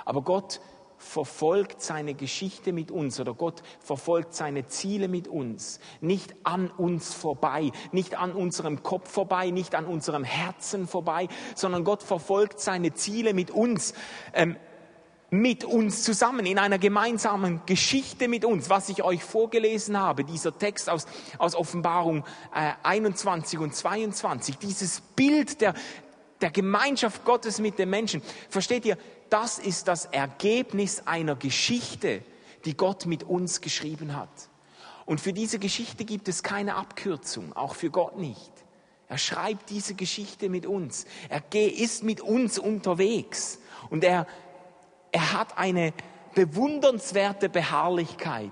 Aber 0.07 0.22
Gott 0.22 0.62
verfolgt 0.96 1.83
seine 1.83 2.14
Geschichte 2.14 2.72
mit 2.72 2.90
uns 2.90 3.20
oder 3.20 3.35
Gott 3.35 3.62
verfolgt 3.81 4.33
seine 4.33 4.66
Ziele 4.66 5.09
mit 5.09 5.29
uns, 5.29 5.79
nicht 6.00 6.35
an 6.44 6.70
uns 6.70 7.12
vorbei, 7.12 7.70
nicht 7.92 8.16
an 8.18 8.33
unserem 8.33 8.83
Kopf 8.83 9.11
vorbei, 9.11 9.50
nicht 9.50 9.74
an 9.74 9.85
unserem 9.85 10.24
Herzen 10.24 10.87
vorbei, 10.87 11.29
sondern 11.55 11.85
Gott 11.85 12.03
verfolgt 12.03 12.61
seine 12.61 12.94
Ziele 12.94 13.35
mit 13.35 13.50
uns. 13.50 13.92
Ähm, 14.33 14.57
mit 15.35 15.64
uns 15.64 16.05
zusammen, 16.05 16.47
in 16.47 16.59
einer 16.59 16.79
gemeinsamen 16.79 17.61
Geschichte 17.66 18.29
mit 18.29 18.44
uns, 18.44 18.70
was 18.70 18.88
ich 18.88 19.03
euch 19.03 19.25
vorgelesen 19.25 19.99
habe, 19.99 20.23
dieser 20.23 20.57
Text 20.57 20.88
aus, 20.88 21.07
aus 21.38 21.57
Offenbarung 21.57 22.25
äh, 22.55 22.73
21 22.85 23.59
und 23.59 23.75
22, 23.75 24.59
dieses 24.59 25.01
Bild 25.01 25.61
der, 25.61 25.75
der 26.40 26.51
Gemeinschaft 26.51 27.25
Gottes 27.25 27.59
mit 27.59 27.81
den 27.81 27.90
Menschen. 27.90 28.23
Versteht 28.49 28.85
ihr, 28.85 28.97
das 29.29 29.59
ist 29.59 29.88
das 29.88 30.05
Ergebnis 30.05 31.03
einer 31.05 31.35
Geschichte, 31.35 32.23
die 32.64 32.77
Gott 32.77 33.07
mit 33.07 33.25
uns 33.25 33.61
geschrieben 33.61 34.16
hat. 34.16 34.31
Und 35.05 35.20
für 35.20 35.33
diese 35.33 35.59
Geschichte 35.59 36.05
gibt 36.05 36.29
es 36.29 36.44
keine 36.44 36.77
Abkürzung, 36.77 37.53
auch 37.55 37.75
für 37.75 37.90
Gott 37.90 38.18
nicht. 38.18 38.53
Er 39.09 39.18
schreibt 39.18 39.70
diese 39.70 39.94
Geschichte 39.94 40.49
mit 40.49 40.64
uns. 40.64 41.07
Er 41.29 41.42
ist 41.53 42.05
mit 42.05 42.20
uns 42.20 42.59
unterwegs. 42.59 43.59
Und 43.90 44.03
er, 44.05 44.27
er 45.14 45.33
hat 45.33 45.57
eine 45.57 45.92
bewundernswerte 46.35 47.48
Beharrlichkeit, 47.48 48.50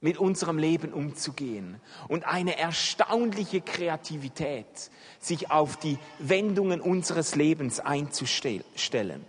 mit 0.00 0.16
unserem 0.16 0.58
Leben 0.58 0.92
umzugehen 0.92 1.80
und 2.06 2.24
eine 2.24 2.56
erstaunliche 2.56 3.60
Kreativität, 3.60 4.90
sich 5.18 5.50
auf 5.50 5.76
die 5.76 5.98
Wendungen 6.18 6.80
unseres 6.80 7.34
Lebens 7.34 7.80
einzustellen. 7.80 9.24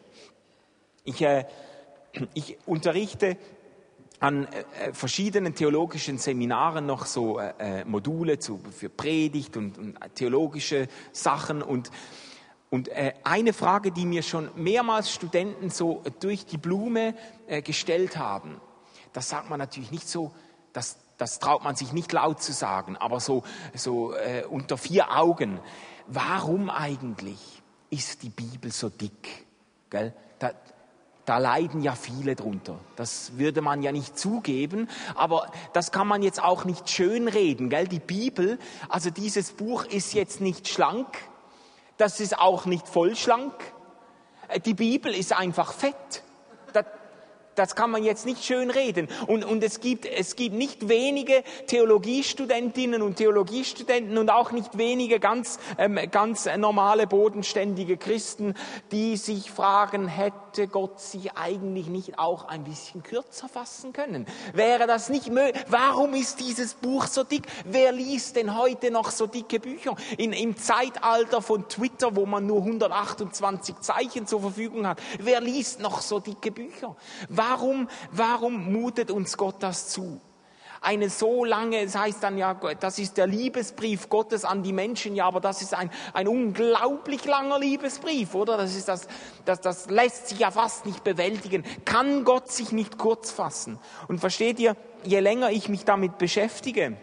Ich, 1.04 1.22
äh, 1.22 1.46
ich 2.34 2.58
unterrichte 2.66 3.36
an 4.20 4.46
äh, 4.46 4.94
verschiedenen 4.94 5.56
theologischen 5.56 6.18
Seminaren 6.18 6.86
noch 6.86 7.08
so 7.08 7.40
äh, 7.40 7.84
Module 7.84 8.38
zu, 8.40 8.62
für 8.72 8.90
Predigt 8.90 9.58
und, 9.58 9.78
und 9.78 9.98
theologische 10.16 10.88
Sachen 11.12 11.62
und 11.62 11.90
und 12.70 12.90
äh, 12.90 13.14
eine 13.24 13.54
Frage, 13.54 13.92
die 13.92 14.06
mir 14.06 14.22
schon 14.22 14.50
mehrmals 14.56 15.12
Studenten 15.12 15.70
so 15.70 16.04
durch 16.20 16.46
die 16.46 16.58
Blume 16.58 17.16
äh, 17.48 17.62
gestellt 17.62 18.18
haben, 18.18 18.62
das 19.14 19.30
sagt 19.30 19.50
man 19.50 19.58
natürlich 19.58 19.92
nicht 19.92 20.08
so, 20.08 20.32
das, 20.72 20.98
das 21.18 21.40
traut 21.40 21.64
man 21.64 21.76
sich 21.76 21.94
nicht 21.94 22.12
laut 22.12 22.42
zu 22.44 22.54
sagen, 22.54 22.96
aber 22.96 23.20
so, 23.20 23.44
so 23.74 24.14
äh, 24.14 24.44
unter 24.48 24.78
vier 24.78 25.18
Augen. 25.18 25.60
Warum 26.08 26.70
eigentlich 26.70 27.40
ist 27.90 28.22
die 28.22 28.30
Bibel 28.30 28.72
so 28.72 28.90
dick? 28.90 29.46
Gell? 29.90 30.14
Da, 30.38 30.52
da 31.26 31.40
leiden 31.40 31.82
ja 31.82 31.96
viele 31.96 32.36
drunter. 32.36 32.80
Das 32.96 33.38
würde 33.38 33.62
man 33.62 33.82
ja 33.82 33.92
nicht 33.92 34.18
zugeben, 34.18 34.88
aber 35.16 35.52
das 35.74 35.92
kann 35.92 36.08
man 36.08 36.22
jetzt 36.22 36.42
auch 36.42 36.66
nicht 36.66 36.88
schönreden. 36.88 37.70
Gell? 37.70 37.88
Die 37.88 38.00
Bibel, 38.00 38.60
also 38.90 39.10
dieses 39.10 39.54
Buch 39.54 39.86
ist 39.86 40.14
jetzt 40.14 40.40
nicht 40.40 40.68
schlank, 40.68 41.08
das 42.00 42.22
ist 42.22 42.40
auch 42.40 42.66
nicht 42.66 42.88
vollschlank. 42.88 43.54
Äh, 44.48 44.60
die 44.60 44.74
Bibel 44.74 45.14
ist 45.14 45.34
einfach 45.38 45.74
fett. 45.74 46.24
Das, 46.74 46.86
das 47.56 47.76
kann 47.76 47.92
man 47.92 48.06
jetzt 48.06 48.26
nicht 48.26 48.44
schön 48.44 48.72
reden. 48.72 49.10
Und, 49.28 49.44
und 49.44 49.62
es, 49.64 49.82
gibt, 49.82 50.06
es 50.06 50.38
gibt 50.38 50.56
nicht 50.56 50.88
wenige 50.88 51.44
Theologiestudentinnen 51.68 53.02
und 53.02 53.18
Theologiestudenten 53.18 54.18
und 54.18 54.30
auch 54.30 54.52
nicht 54.52 54.78
wenige 54.78 55.20
ganz, 55.20 55.60
ähm, 55.78 56.00
ganz 56.10 56.48
normale, 56.58 57.06
bodenständige 57.06 57.98
Christen, 57.98 58.56
die 58.94 59.18
sich 59.18 59.52
fragen, 59.52 60.08
hätte 60.50 60.68
Gott 60.68 61.00
sich 61.00 61.38
eigentlich 61.38 61.88
nicht 61.88 62.18
auch 62.18 62.48
ein 62.48 62.64
bisschen 62.64 63.04
kürzer 63.04 63.48
fassen 63.48 63.94
können? 63.94 64.26
Wäre 64.54 64.88
das 64.88 65.10
nicht 65.10 65.30
möglich? 65.30 65.64
Warum 65.68 66.14
ist 66.14 66.40
dieses 66.40 66.74
Buch 66.74 67.06
so 67.06 67.24
dick? 67.24 67.48
Wer 67.66 67.92
liest 67.92 68.36
denn 68.36 68.58
heute 68.58 68.90
noch 68.90 69.12
so 69.12 69.28
dicke 69.28 69.60
Bücher? 69.60 69.96
In, 70.18 70.34
Im 70.34 70.58
Zeitalter 70.58 71.42
von 71.42 71.68
Twitter, 71.70 72.16
wo 72.16 72.26
man 72.26 72.48
nur 72.48 72.64
128 72.64 73.80
Zeichen 73.80 74.26
zur 74.26 74.42
Verfügung 74.42 74.88
hat, 74.88 75.00
wer 75.20 75.40
liest 75.40 75.82
noch 75.82 76.02
so 76.02 76.20
dicke 76.20 76.52
Bücher? 76.52 76.96
Warum, 77.30 77.88
warum 78.12 78.72
mutet 78.72 79.12
uns 79.12 79.38
Gott 79.38 79.58
das 79.60 79.90
zu? 79.90 80.20
Eine 80.82 81.10
so 81.10 81.44
lange, 81.44 81.82
es 81.82 81.96
heißt 81.96 82.24
dann 82.24 82.38
ja, 82.38 82.54
das 82.54 83.00
ist 83.00 83.18
der 83.18 83.28
Liebesbrief 83.28 84.10
Gottes 84.10 84.46
an 84.46 84.64
die 84.64 84.72
Menschen, 84.72 85.16
ja, 85.16 85.26
aber 85.26 85.42
das 85.42 85.62
ist 85.62 85.74
ein, 85.74 85.92
ein 86.14 86.28
unglaublich 86.28 87.26
langer 87.26 87.60
Liebesbrief, 87.60 88.34
oder? 88.34 88.56
Das 88.56 88.76
ist 88.76 88.88
das, 88.88 89.08
das, 89.44 89.60
das 89.60 89.90
lässt 89.90 90.30
sich 90.30 90.40
ja 90.40 90.52
fast 90.52 90.86
nicht 90.86 91.04
bewältigen. 91.04 91.64
Kann 91.84 92.24
Gott 92.24 92.50
sich 92.50 92.72
nicht 92.72 92.98
kurz 92.98 93.30
fassen? 93.30 93.78
Und 94.08 94.20
versteht 94.20 94.60
ihr, 94.60 94.78
je 95.04 95.20
länger 95.20 95.52
ich 95.52 95.68
mich 95.68 95.84
damit 95.84 96.18
beschäftige, 96.18 96.96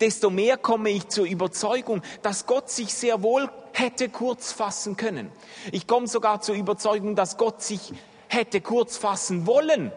desto 0.00 0.30
mehr 0.30 0.56
komme 0.56 0.90
ich 0.90 1.08
zur 1.08 1.26
Überzeugung, 1.26 2.02
dass 2.22 2.46
Gott 2.46 2.70
sich 2.70 2.94
sehr 2.94 3.22
wohl 3.22 3.50
hätte 3.72 4.08
kurz 4.08 4.52
fassen 4.52 4.96
können. 4.96 5.30
Ich 5.72 5.86
komme 5.86 6.06
sogar 6.06 6.40
zur 6.40 6.54
Überzeugung, 6.54 7.14
dass 7.14 7.36
Gott 7.36 7.62
sich 7.62 7.92
hätte 8.28 8.60
kurz 8.60 8.96
fassen 8.96 9.46
wollen. 9.46 9.92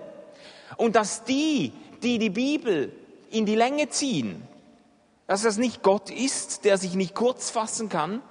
Und 0.78 0.96
dass 0.96 1.24
die, 1.24 1.72
die 2.04 2.20
die 2.20 2.30
Bibel 2.30 2.92
in 3.32 3.46
die 3.46 3.56
Länge 3.56 3.90
ziehen, 3.90 4.44
dass 5.28 5.42
das 5.42 5.58
nicht 5.58 5.82
Gott 5.82 6.10
ist, 6.12 6.66
der 6.66 6.78
sich 6.78 6.96
nicht 6.96 7.16
kurz 7.16 7.50
fassen 7.50 7.90
kann, 7.90 8.22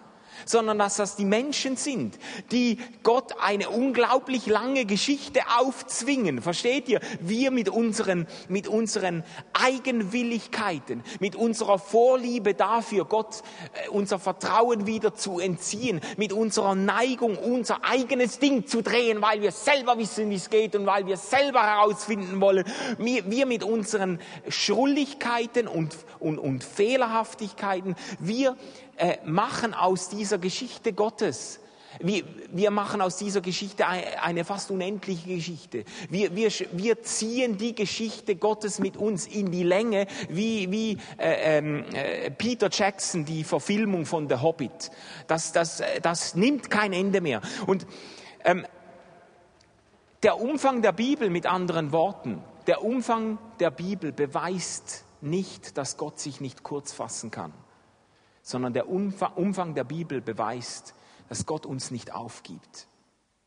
sondern 0.45 0.79
dass 0.79 0.97
das 0.97 1.16
die 1.16 1.25
Menschen 1.25 1.77
sind, 1.77 2.18
die 2.51 2.79
Gott 3.03 3.35
eine 3.40 3.71
unglaublich 3.71 4.47
lange 4.47 4.85
Geschichte 4.85 5.40
aufzwingen. 5.59 6.42
Versteht 6.42 6.88
ihr? 6.88 7.01
Wir 7.21 7.51
mit 7.51 7.68
unseren, 7.68 8.27
mit 8.49 8.68
unseren 8.68 9.25
Eigenwilligkeiten, 9.53 11.03
mit 11.21 11.37
unserer 11.37 11.79
Vorliebe 11.79 12.55
dafür, 12.55 13.05
Gott 13.05 13.42
äh, 13.75 13.88
unser 13.88 14.18
Vertrauen 14.18 14.87
wieder 14.87 15.14
zu 15.14 15.38
entziehen, 15.38 16.01
mit 16.16 16.33
unserer 16.33 16.75
Neigung, 16.75 17.37
unser 17.37 17.85
eigenes 17.85 18.38
Ding 18.38 18.66
zu 18.66 18.83
drehen, 18.83 19.23
weil 19.23 19.42
wir 19.42 19.53
selber 19.53 19.99
wissen, 19.99 20.31
wie 20.31 20.37
es 20.37 20.51
geht 20.51 20.75
und 20.77 20.87
weil 20.87 21.07
wir 21.07 21.16
selber 21.16 21.62
herausfinden 21.62 22.40
wollen. 22.40 22.64
Wir, 22.99 23.31
wir 23.31 23.47
mit 23.47 23.64
unseren 23.64 24.21
Schrulligkeiten 24.49 25.68
und, 25.68 25.97
und, 26.18 26.38
und 26.38 26.64
Fehlerhaftigkeiten, 26.64 27.97
wir 28.18 28.57
äh, 28.96 29.18
machen 29.24 29.74
aus 29.74 30.09
dieser 30.09 30.38
Geschichte 30.38 30.92
Gottes 30.92 31.61
wir, 32.00 32.24
wir 32.50 32.70
machen 32.70 33.00
aus 33.00 33.16
dieser 33.16 33.40
Geschichte 33.40 33.87
eine 33.87 34.44
fast 34.44 34.70
unendliche 34.70 35.35
Geschichte. 35.35 35.85
Wir, 36.09 36.35
wir, 36.35 36.50
wir 36.72 37.02
ziehen 37.02 37.59
die 37.59 37.74
Geschichte 37.74 38.37
Gottes 38.37 38.78
mit 38.78 38.96
uns 38.96 39.26
in 39.26 39.50
die 39.50 39.62
Länge, 39.62 40.07
wie, 40.28 40.70
wie 40.70 40.98
äh, 41.18 41.59
ähm, 41.59 41.85
äh, 41.92 42.31
Peter 42.31 42.68
Jackson, 42.70 43.24
die 43.24 43.44
Verfilmung 43.44 44.07
von 44.07 44.28
The 44.28 44.37
Hobbit. 44.37 44.90
Das, 45.26 45.52
das, 45.52 45.83
das 46.02 46.35
nimmt 46.35 46.70
kein 46.70 46.92
Ende 46.92 47.20
mehr. 47.20 47.42
Und 47.66 47.87
ähm, 48.44 48.66
der 50.22 50.40
Umfang 50.40 50.83
der 50.83 50.92
Bibel, 50.92 51.31
mit 51.31 51.46
anderen 51.46 51.92
Worten, 51.92 52.42
der 52.66 52.85
Umfang 52.85 53.38
der 53.59 53.70
Bibel 53.70 54.12
beweist 54.12 55.05
nicht, 55.20 55.76
dass 55.76 55.96
Gott 55.96 56.20
sich 56.20 56.40
nicht 56.40 56.62
kurz 56.62 56.92
fassen 56.92 57.31
kann 57.31 57.52
sondern 58.42 58.72
der 58.72 58.88
Umfang 58.88 59.74
der 59.74 59.85
Bibel 59.85 60.20
beweist, 60.20 60.94
dass 61.28 61.46
Gott 61.46 61.64
uns 61.64 61.90
nicht 61.90 62.14
aufgibt. 62.14 62.88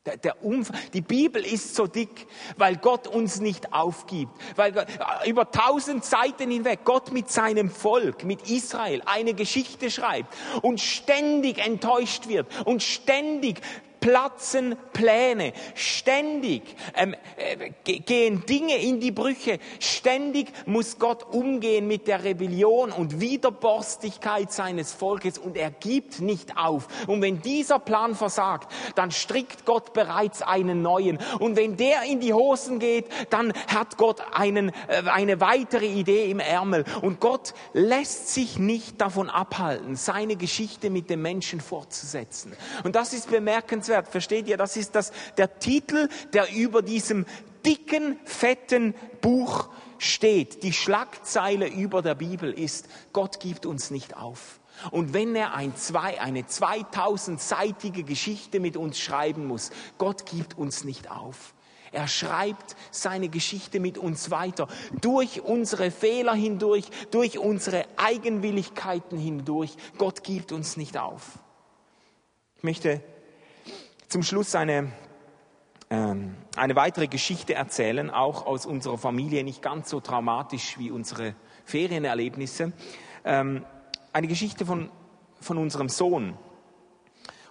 Der, 0.06 0.18
der 0.18 0.44
Umfang, 0.44 0.78
die 0.94 1.02
Bibel 1.02 1.44
ist 1.44 1.76
so 1.76 1.88
dick, 1.88 2.28
weil 2.58 2.78
Gott 2.78 3.08
uns 3.08 3.40
nicht 3.40 3.74
aufgibt. 3.74 4.32
Weil 4.56 4.72
Gott, 4.72 4.86
über 5.26 5.50
tausend 5.50 6.06
Seiten 6.06 6.52
hinweg 6.52 6.82
Gott 6.84 7.12
mit 7.12 7.32
seinem 7.32 7.72
Volk, 7.72 8.24
mit 8.24 8.48
Israel, 8.50 9.02
eine 9.06 9.34
Geschichte 9.34 9.90
schreibt 9.90 10.32
und 10.62 10.80
ständig 10.80 11.58
enttäuscht 11.58 12.28
wird 12.28 12.48
und 12.66 12.84
ständig 12.84 13.62
platzen 14.06 14.76
Pläne, 14.94 15.52
ständig 15.74 16.62
ähm, 16.94 17.16
äh, 17.38 17.72
gehen 17.82 18.46
Dinge 18.46 18.78
in 18.78 19.00
die 19.00 19.12
Brüche, 19.12 19.58
ständig 19.80 20.54
muss 20.68 21.00
Gott 21.00 21.34
umgehen 21.34 21.88
mit 21.88 22.08
der 22.08 22.24
Rebellion 22.24 22.92
und 22.92 23.20
Widerborstigkeit 23.20 24.52
seines 24.52 24.94
Volkes 24.94 25.40
und 25.40 25.58
er 25.58 25.72
gibt 25.72 26.22
nicht 26.22 26.56
auf. 26.56 26.88
Und 27.08 27.24
wenn 27.24 27.42
dieser 27.42 27.80
Plan 27.80 28.14
versagt, 28.14 28.72
dann 28.94 29.10
strickt 29.10 29.66
Gott 29.66 29.94
bereits 29.94 30.44
einen 30.44 30.84
neuen. 30.84 31.18
Und 31.40 31.56
wenn 31.56 31.76
der 31.76 32.04
in 32.04 32.20
die 32.20 32.34
Hosen 32.34 32.78
geht, 32.78 33.08
dann 33.32 33.54
hat 33.74 33.98
Gott 33.98 34.22
einen, 34.34 34.70
äh, 34.88 35.02
eine 35.08 35.42
weitere 35.42 35.88
Idee 35.88 36.30
im 36.30 36.40
Ärmel. 36.40 36.86
Und 37.02 37.20
Gott 37.20 37.56
lässt 37.74 38.36
sich 38.36 38.60
nicht 38.60 39.02
davon 39.02 39.32
abhalten, 39.32 39.96
seine 39.96 40.36
Geschichte 40.36 40.92
mit 40.92 41.10
den 41.10 41.24
Menschen 41.24 41.60
fortzusetzen. 41.60 42.54
Und 42.84 42.96
das 42.96 43.12
ist 43.12 43.32
bemerkenswert 43.32 43.95
Wert, 43.96 44.10
versteht 44.10 44.48
ihr? 44.48 44.58
Das 44.58 44.76
ist 44.76 44.94
das, 44.94 45.14
der 45.38 45.60
Titel, 45.60 46.10
der 46.34 46.54
über 46.54 46.82
diesem 46.82 47.26
dicken, 47.66 48.20
fetten 48.26 48.94
Buch 49.22 49.70
steht. 49.98 50.64
Die 50.64 50.74
Schlagzeile 50.74 51.68
über 51.68 52.02
der 52.02 52.16
Bibel 52.16 52.52
ist, 52.52 52.88
Gott 53.14 53.40
gibt 53.40 53.66
uns 53.66 53.90
nicht 53.90 54.18
auf. 54.18 54.60
Und 54.92 55.14
wenn 55.14 55.34
er 55.34 55.54
ein 55.54 55.78
zwei, 55.78 56.20
eine 56.20 56.42
2000-seitige 56.42 58.04
Geschichte 58.04 58.60
mit 58.60 58.76
uns 58.76 59.00
schreiben 59.00 59.46
muss, 59.46 59.72
Gott 59.98 60.26
gibt 60.26 60.58
uns 60.58 60.84
nicht 60.84 61.10
auf. 61.10 61.54
Er 61.94 62.10
schreibt 62.10 62.76
seine 62.92 63.30
Geschichte 63.30 63.80
mit 63.80 63.98
uns 63.98 64.30
weiter, 64.30 64.68
durch 65.00 65.42
unsere 65.42 65.92
Fehler 65.92 66.34
hindurch, 66.34 66.84
durch 67.12 67.40
unsere 67.40 67.86
Eigenwilligkeiten 67.96 69.18
hindurch. 69.18 69.78
Gott 69.98 70.22
gibt 70.26 70.52
uns 70.52 70.76
nicht 70.76 70.98
auf. 70.98 71.40
Ich 72.58 72.64
möchte 72.64 73.02
zum 74.08 74.24
Schluss 74.24 74.56
eine, 74.56 74.92
ähm, 75.90 76.36
eine 76.56 76.76
weitere 76.76 77.08
Geschichte 77.08 77.54
erzählen, 77.56 78.10
auch 78.10 78.46
aus 78.46 78.66
unserer 78.66 78.98
Familie, 78.98 79.44
nicht 79.44 79.62
ganz 79.62 79.90
so 79.90 80.00
traumatisch 80.00 80.78
wie 80.78 80.92
unsere 80.92 81.36
Ferienerlebnisse. 81.66 82.74
Ähm, 83.24 83.66
eine 84.14 84.28
Geschichte 84.28 84.66
von, 84.66 84.90
von 85.42 85.58
unserem 85.58 85.90
Sohn. 85.90 86.38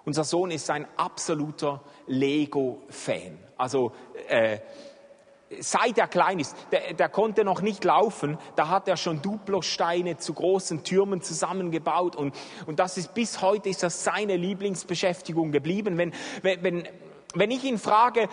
Unser 0.05 0.25
Sohn 0.25 0.51
ist 0.51 0.71
ein 0.71 0.87
absoluter 0.97 1.83
Lego-Fan. 2.07 3.39
Also 3.57 3.93
äh, 4.29 4.59
seit 5.61 5.99
er 5.99 6.09
klein 6.09 6.39
ist, 6.39 6.57
der, 6.73 6.95
der, 6.95 7.09
konnte 7.09 7.45
noch 7.45 7.61
nicht 7.61 7.85
laufen, 7.85 8.39
da 8.57 8.69
hat 8.69 8.89
er 8.89 8.97
schon 8.97 9.23
Duplosteine 9.23 10.17
zu 10.17 10.35
großen 10.35 10.85
Türmen 10.85 11.23
zusammengebaut 11.23 12.17
und, 12.17 12.35
und 12.67 12.79
das 12.79 12.97
ist 12.97 13.15
bis 13.15 13.41
heute 13.41 13.69
ist 13.69 13.83
das 13.83 14.05
seine 14.05 14.37
Lieblingsbeschäftigung 14.37 15.53
geblieben. 15.53 15.99
Wenn, 15.99 16.13
wenn, 16.43 16.89
wenn 17.35 17.51
ich 17.51 17.65
ihn 17.65 17.79
frage, 17.79 18.29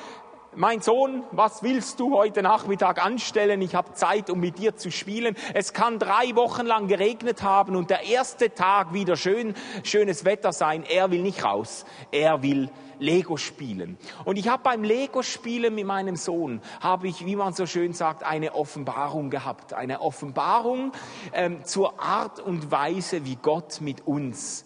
mein 0.54 0.82
Sohn, 0.82 1.24
was 1.32 1.64
willst 1.64 2.00
du 2.02 2.18
heute 2.18 2.42
Nachmittag 2.42 3.04
anstellen? 3.04 3.62
Ich 3.62 3.74
habe 3.74 3.94
Zeit, 3.94 4.30
um 4.30 4.40
mit 4.42 4.60
dir 4.60 4.76
zu 4.76 4.92
spielen. 4.92 5.36
Es 5.54 5.72
kann 5.72 5.98
drei 5.98 6.36
Wochen 6.36 6.66
lang 6.66 6.88
geregnet 6.88 7.42
haben 7.42 7.78
und 7.78 7.90
der 7.90 8.04
erste 8.04 8.54
Tag 8.54 8.94
wieder 8.94 9.16
schön, 9.16 9.56
schönes 9.84 10.26
Wetter 10.26 10.52
sein. 10.52 10.84
Er 10.84 11.10
will 11.10 11.22
nicht 11.22 11.46
raus. 11.46 11.86
Er 12.12 12.44
will 12.44 12.70
Lego 13.02 13.36
spielen. 13.38 13.98
Und 14.26 14.38
ich 14.38 14.48
habe 14.48 14.64
beim 14.64 14.84
Lego 14.84 15.24
spielen 15.24 15.76
mit 15.76 15.86
meinem 15.86 16.16
Sohn, 16.16 16.62
habe 16.80 17.08
ich, 17.08 17.26
wie 17.26 17.36
man 17.36 17.54
so 17.54 17.66
schön 17.66 17.94
sagt, 17.94 18.24
eine 18.24 18.54
Offenbarung 18.54 19.30
gehabt. 19.30 19.74
Eine 19.74 20.02
Offenbarung 20.02 20.94
ähm, 21.34 21.66
zur 21.66 22.00
Art 22.00 22.40
und 22.40 22.72
Weise, 22.72 23.26
wie 23.26 23.36
Gott 23.36 23.82
mit 23.82 24.08
uns 24.08 24.66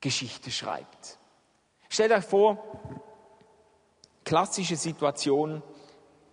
Geschichte 0.00 0.50
schreibt. 0.50 1.18
Stellt 1.88 2.12
euch 2.12 2.24
vor, 2.24 2.62
klassische 4.24 4.76
Situation, 4.76 5.62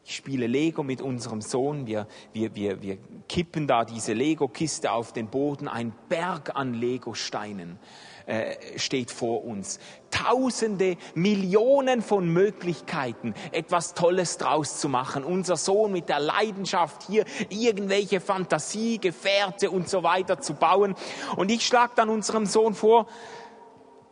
ich 0.08 0.15
spiele 0.15 0.46
Lego 0.46 0.84
mit 0.84 1.02
unserem 1.02 1.41
Sohn. 1.41 1.88
Wir, 1.88 2.08
wir, 2.32 2.54
wir, 2.54 2.84
wir 2.84 3.00
kippen 3.28 3.65
da 3.65 3.84
diese 3.86 4.13
Lego-Kiste 4.13 4.91
auf 4.91 5.13
den 5.13 5.28
Boden. 5.28 5.68
Ein 5.68 5.94
Berg 6.10 6.56
an 6.56 6.76
Lego-Steinen 6.76 7.80
äh, 8.28 8.56
steht 8.78 9.10
vor 9.10 9.44
uns. 9.44 9.80
Tausende, 10.12 10.98
Millionen 11.15 12.04
von 12.04 12.30
Möglichkeiten, 12.30 13.34
etwas 13.52 13.96
Tolles 13.96 14.38
draus 14.38 14.80
zu 14.80 14.89
machen. 14.89 15.24
Unser 15.24 15.58
Sohn 15.58 15.91
mit 15.91 16.08
der 16.08 16.20
Leidenschaft, 16.20 17.02
hier 17.08 17.26
irgendwelche 17.50 18.20
Fantasie, 18.20 19.00
Gefährte 19.00 19.72
und 19.72 19.89
so 19.89 20.04
weiter 20.04 20.39
zu 20.39 20.54
bauen. 20.54 20.94
Und 21.36 21.50
ich 21.50 21.65
schlage 21.65 21.94
dann 21.96 22.10
unserem 22.10 22.46
Sohn 22.46 22.76
vor, 22.76 23.08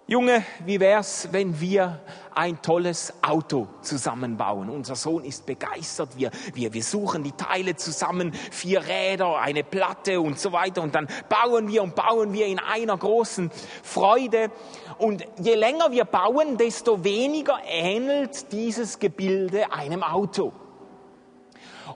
Junge, 0.06 0.44
wie 0.66 0.82
wär's, 0.82 1.30
wenn 1.32 1.62
wir 1.62 2.02
ein 2.36 2.62
tolles 2.62 3.14
Auto 3.22 3.70
zusammenbauen? 3.82 4.70
Unser 4.70 4.98
Sohn 4.98 5.24
ist 5.24 5.46
begeistert. 5.46 6.18
Wir, 6.18 6.30
wir, 6.54 6.74
wir 6.74 6.84
suchen 6.84 7.24
die 7.24 7.32
Teile 7.32 7.78
zusammen, 7.78 8.34
vier 8.34 8.86
Räder, 8.86 9.40
eine 9.40 9.64
Platte 9.64 10.20
und 10.20 10.38
so 10.38 10.52
weiter. 10.52 10.82
Und 10.82 10.94
dann 10.94 11.08
bauen 11.30 11.70
wir 11.70 11.84
und 11.84 11.96
bauen 11.96 12.34
wir 12.34 12.48
in 12.48 12.60
einer 12.60 12.98
großen 12.98 13.50
Freude. 13.82 14.52
Und 14.98 15.26
je 15.40 15.56
länger 15.56 15.94
wir 15.94 16.04
bauen, 16.04 16.58
desto 16.58 17.06
weniger 17.06 17.60
ähnelt 17.66 18.52
dieses 18.52 19.00
Gebilde 19.00 19.72
einem 19.72 20.04
Auto. 20.04 20.52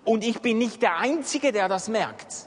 Und 0.06 0.24
ich 0.24 0.40
bin 0.40 0.60
nicht 0.60 0.82
der 0.82 0.98
Einzige, 0.98 1.52
der 1.52 1.68
das 1.68 1.90
merkt. 1.90 2.47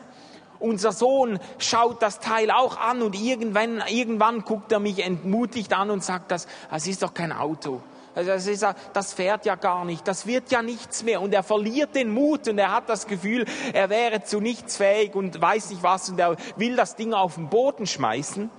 Unser 0.60 0.92
Sohn 0.92 1.40
schaut 1.58 2.02
das 2.02 2.20
Teil 2.20 2.50
auch 2.50 2.78
an 2.78 3.02
und 3.02 3.18
irgendwann, 3.20 3.82
irgendwann 3.88 4.44
guckt 4.44 4.70
er 4.72 4.78
mich 4.78 5.04
entmutigt 5.04 5.72
an 5.72 5.90
und 5.90 6.04
sagt, 6.04 6.30
das, 6.30 6.46
das 6.70 6.86
ist 6.86 7.02
doch 7.02 7.14
kein 7.14 7.32
Auto. 7.32 7.80
Das, 8.14 8.46
ist, 8.46 8.66
das 8.92 9.12
fährt 9.12 9.46
ja 9.46 9.54
gar 9.54 9.84
nicht, 9.84 10.06
das 10.06 10.26
wird 10.26 10.50
ja 10.50 10.62
nichts 10.62 11.02
mehr. 11.02 11.22
Und 11.22 11.32
er 11.32 11.42
verliert 11.42 11.94
den 11.94 12.12
Mut 12.12 12.48
und 12.48 12.58
er 12.58 12.72
hat 12.72 12.88
das 12.88 13.06
Gefühl, 13.06 13.46
er 13.72 13.88
wäre 13.88 14.22
zu 14.22 14.40
nichts 14.40 14.76
fähig 14.76 15.14
und 15.14 15.40
weiß 15.40 15.70
nicht 15.70 15.82
was 15.82 16.10
und 16.10 16.18
er 16.18 16.36
will 16.56 16.76
das 16.76 16.96
Ding 16.96 17.14
auf 17.14 17.36
den 17.36 17.48
Boden 17.48 17.86
schmeißen. 17.86 18.50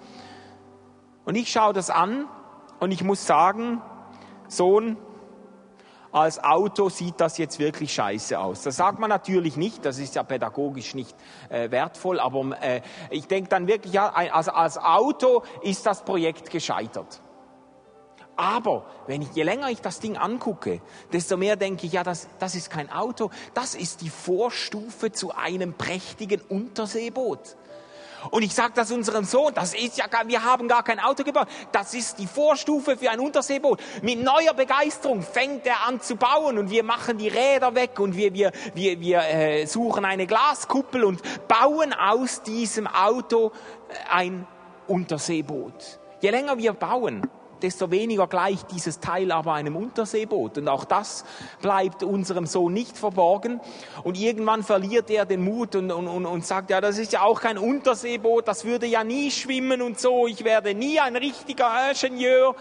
Und 1.25 1.35
ich 1.35 1.51
schaue 1.51 1.73
das 1.73 1.89
an 1.89 2.25
und 2.79 2.91
ich 2.91 3.03
muss 3.03 3.27
sagen, 3.27 3.81
Sohn, 4.47 4.97
als 6.11 6.43
Auto 6.43 6.89
sieht 6.89 7.19
das 7.19 7.37
jetzt 7.37 7.59
wirklich 7.59 7.93
scheiße 7.93 8.37
aus. 8.37 8.63
Das 8.63 8.75
sagt 8.75 8.99
man 8.99 9.09
natürlich 9.09 9.57
nicht, 9.57 9.85
das 9.85 9.97
ist 9.99 10.15
ja 10.15 10.23
pädagogisch 10.23 10.93
nicht 10.93 11.15
äh, 11.49 11.71
wertvoll, 11.71 12.19
aber 12.19 12.61
äh, 12.61 12.81
ich 13.09 13.27
denke 13.27 13.49
dann 13.49 13.67
wirklich, 13.67 13.93
ja, 13.93 14.09
also 14.09 14.51
als 14.51 14.77
Auto 14.77 15.43
ist 15.61 15.85
das 15.85 16.03
Projekt 16.03 16.49
gescheitert. 16.49 17.21
Aber 18.35 18.85
wenn 19.07 19.21
ich, 19.21 19.31
je 19.33 19.43
länger 19.43 19.69
ich 19.69 19.81
das 19.81 19.99
Ding 19.99 20.17
angucke, 20.17 20.81
desto 21.13 21.37
mehr 21.37 21.57
denke 21.57 21.85
ich, 21.85 21.93
ja, 21.93 22.03
das, 22.03 22.27
das 22.39 22.55
ist 22.55 22.69
kein 22.69 22.91
Auto, 22.91 23.29
das 23.53 23.75
ist 23.75 24.01
die 24.01 24.09
Vorstufe 24.09 25.11
zu 25.11 25.35
einem 25.35 25.73
prächtigen 25.73 26.41
Unterseeboot. 26.41 27.55
Und 28.29 28.43
ich 28.43 28.53
sage 28.53 28.73
das 28.75 28.91
unserem 28.91 29.25
Sohn, 29.25 29.53
das 29.53 29.73
ist 29.73 29.97
ja 29.97 30.05
wir 30.25 30.43
haben 30.43 30.67
gar 30.67 30.83
kein 30.83 30.99
Auto 30.99 31.23
gebaut. 31.23 31.47
Das 31.71 31.93
ist 31.93 32.19
die 32.19 32.27
Vorstufe 32.27 32.97
für 32.97 33.09
ein 33.09 33.19
Unterseeboot. 33.19 33.81
Mit 34.01 34.21
neuer 34.21 34.53
Begeisterung 34.55 35.21
fängt 35.23 35.65
er 35.65 35.87
an 35.87 35.99
zu 36.01 36.15
bauen 36.15 36.57
und 36.57 36.69
wir 36.69 36.83
machen 36.83 37.17
die 37.17 37.27
Räder 37.27 37.73
weg 37.73 37.99
und 37.99 38.15
wir, 38.15 38.33
wir, 38.33 38.51
wir, 38.75 38.99
wir 38.99 39.19
äh, 39.21 39.65
suchen 39.65 40.05
eine 40.05 40.27
Glaskuppel 40.27 41.03
und 41.03 41.21
bauen 41.47 41.93
aus 41.93 42.43
diesem 42.43 42.87
Auto 42.87 43.51
ein 44.09 44.45
Unterseeboot. 44.87 45.99
Je 46.21 46.29
länger 46.29 46.57
wir 46.57 46.73
bauen, 46.73 47.27
desto 47.63 47.91
weniger 47.91 48.27
gleicht 48.27 48.71
dieses 48.71 48.99
Teil 48.99 49.31
aber 49.31 49.53
einem 49.53 49.75
Unterseeboot. 49.75 50.57
Und 50.57 50.67
auch 50.67 50.85
das 50.85 51.25
bleibt 51.61 52.03
unserem 52.03 52.45
Sohn 52.45 52.73
nicht 52.73 52.97
verborgen. 52.97 53.59
Und 54.03 54.19
irgendwann 54.19 54.63
verliert 54.63 55.09
er 55.09 55.25
den 55.25 55.43
Mut 55.43 55.75
und, 55.75 55.91
und, 55.91 56.07
und, 56.07 56.25
und 56.25 56.45
sagt, 56.45 56.69
ja, 56.69 56.81
das 56.81 56.97
ist 56.97 57.13
ja 57.13 57.21
auch 57.21 57.41
kein 57.41 57.57
Unterseeboot, 57.57 58.47
das 58.47 58.65
würde 58.65 58.85
ja 58.85 59.03
nie 59.03 59.31
schwimmen 59.31 59.81
und 59.81 59.99
so, 59.99 60.27
ich 60.27 60.43
werde 60.43 60.73
nie 60.73 60.99
ein 60.99 61.15
richtiger 61.15 61.69
Ingenieur. 61.89 62.55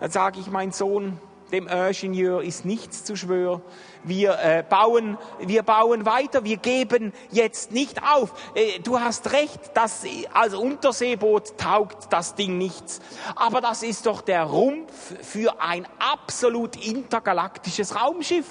Dann 0.00 0.10
sage 0.10 0.40
ich, 0.40 0.50
mein 0.50 0.72
Sohn, 0.72 1.18
dem 1.52 1.66
Ingenieur 1.66 2.42
ist 2.42 2.64
nichts 2.64 3.04
zu 3.04 3.16
schwören. 3.16 3.62
Wir 4.02 4.38
äh, 4.38 4.64
bauen, 4.68 5.18
wir 5.40 5.62
bauen 5.62 6.06
weiter. 6.06 6.44
Wir 6.44 6.56
geben 6.56 7.12
jetzt 7.30 7.72
nicht 7.72 8.02
auf. 8.02 8.32
Äh, 8.54 8.80
du 8.80 9.00
hast 9.00 9.32
recht, 9.32 9.60
dass 9.74 10.04
als 10.32 10.54
Unterseeboot 10.54 11.58
taugt 11.58 12.12
das 12.12 12.34
Ding 12.34 12.58
nichts. 12.58 13.00
Aber 13.36 13.60
das 13.60 13.82
ist 13.82 14.06
doch 14.06 14.22
der 14.22 14.44
Rumpf 14.44 15.14
für 15.22 15.60
ein 15.60 15.86
absolut 15.98 16.76
intergalaktisches 16.76 18.00
Raumschiff. 18.00 18.46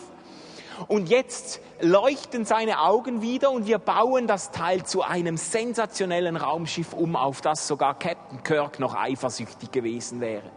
Und 0.88 1.10
jetzt 1.10 1.60
leuchten 1.82 2.46
seine 2.46 2.82
Augen 2.82 3.22
wieder 3.22 3.52
und 3.52 3.68
wir 3.68 3.80
bauen 3.80 4.28
das 4.28 4.52
Teil 4.52 4.84
zu 4.86 5.02
einem 5.02 5.36
sensationellen 5.36 6.38
Raumschiff 6.38 6.94
um, 6.94 7.16
auf 7.16 7.42
das 7.42 7.68
sogar 7.68 7.98
Captain 7.98 8.44
Kirk 8.44 8.80
noch 8.80 8.96
eifersüchtig 8.96 9.72
gewesen 9.72 10.22
wäre. 10.22 10.50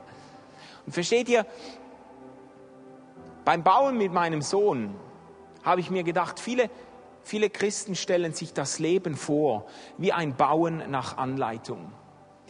Und 0.87 0.93
versteht 0.93 1.29
ihr, 1.29 1.47
beim 3.45 3.63
Bauen 3.63 3.99
mit 3.99 4.13
meinem 4.13 4.43
Sohn 4.43 4.95
habe 5.63 5.81
ich 5.81 5.91
mir 5.91 6.03
gedacht, 6.03 6.41
viele, 6.41 6.71
viele 7.23 7.51
Christen 7.51 7.95
stellen 7.95 8.33
sich 8.33 8.53
das 8.53 8.79
Leben 8.79 9.17
vor 9.17 9.67
wie 9.99 10.13
ein 10.13 10.37
Bauen 10.37 10.91
nach 10.91 11.17
Anleitung. 11.17 11.93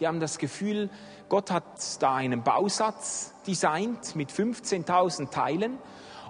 Die 0.01 0.07
haben 0.07 0.21
das 0.21 0.39
Gefühl, 0.39 0.91
Gott 1.29 1.51
hat 1.51 1.65
da 2.01 2.15
einen 2.15 2.43
Bausatz 2.43 3.35
designt 3.47 4.17
mit 4.17 4.31
15.000 4.31 5.31
Teilen 5.31 5.79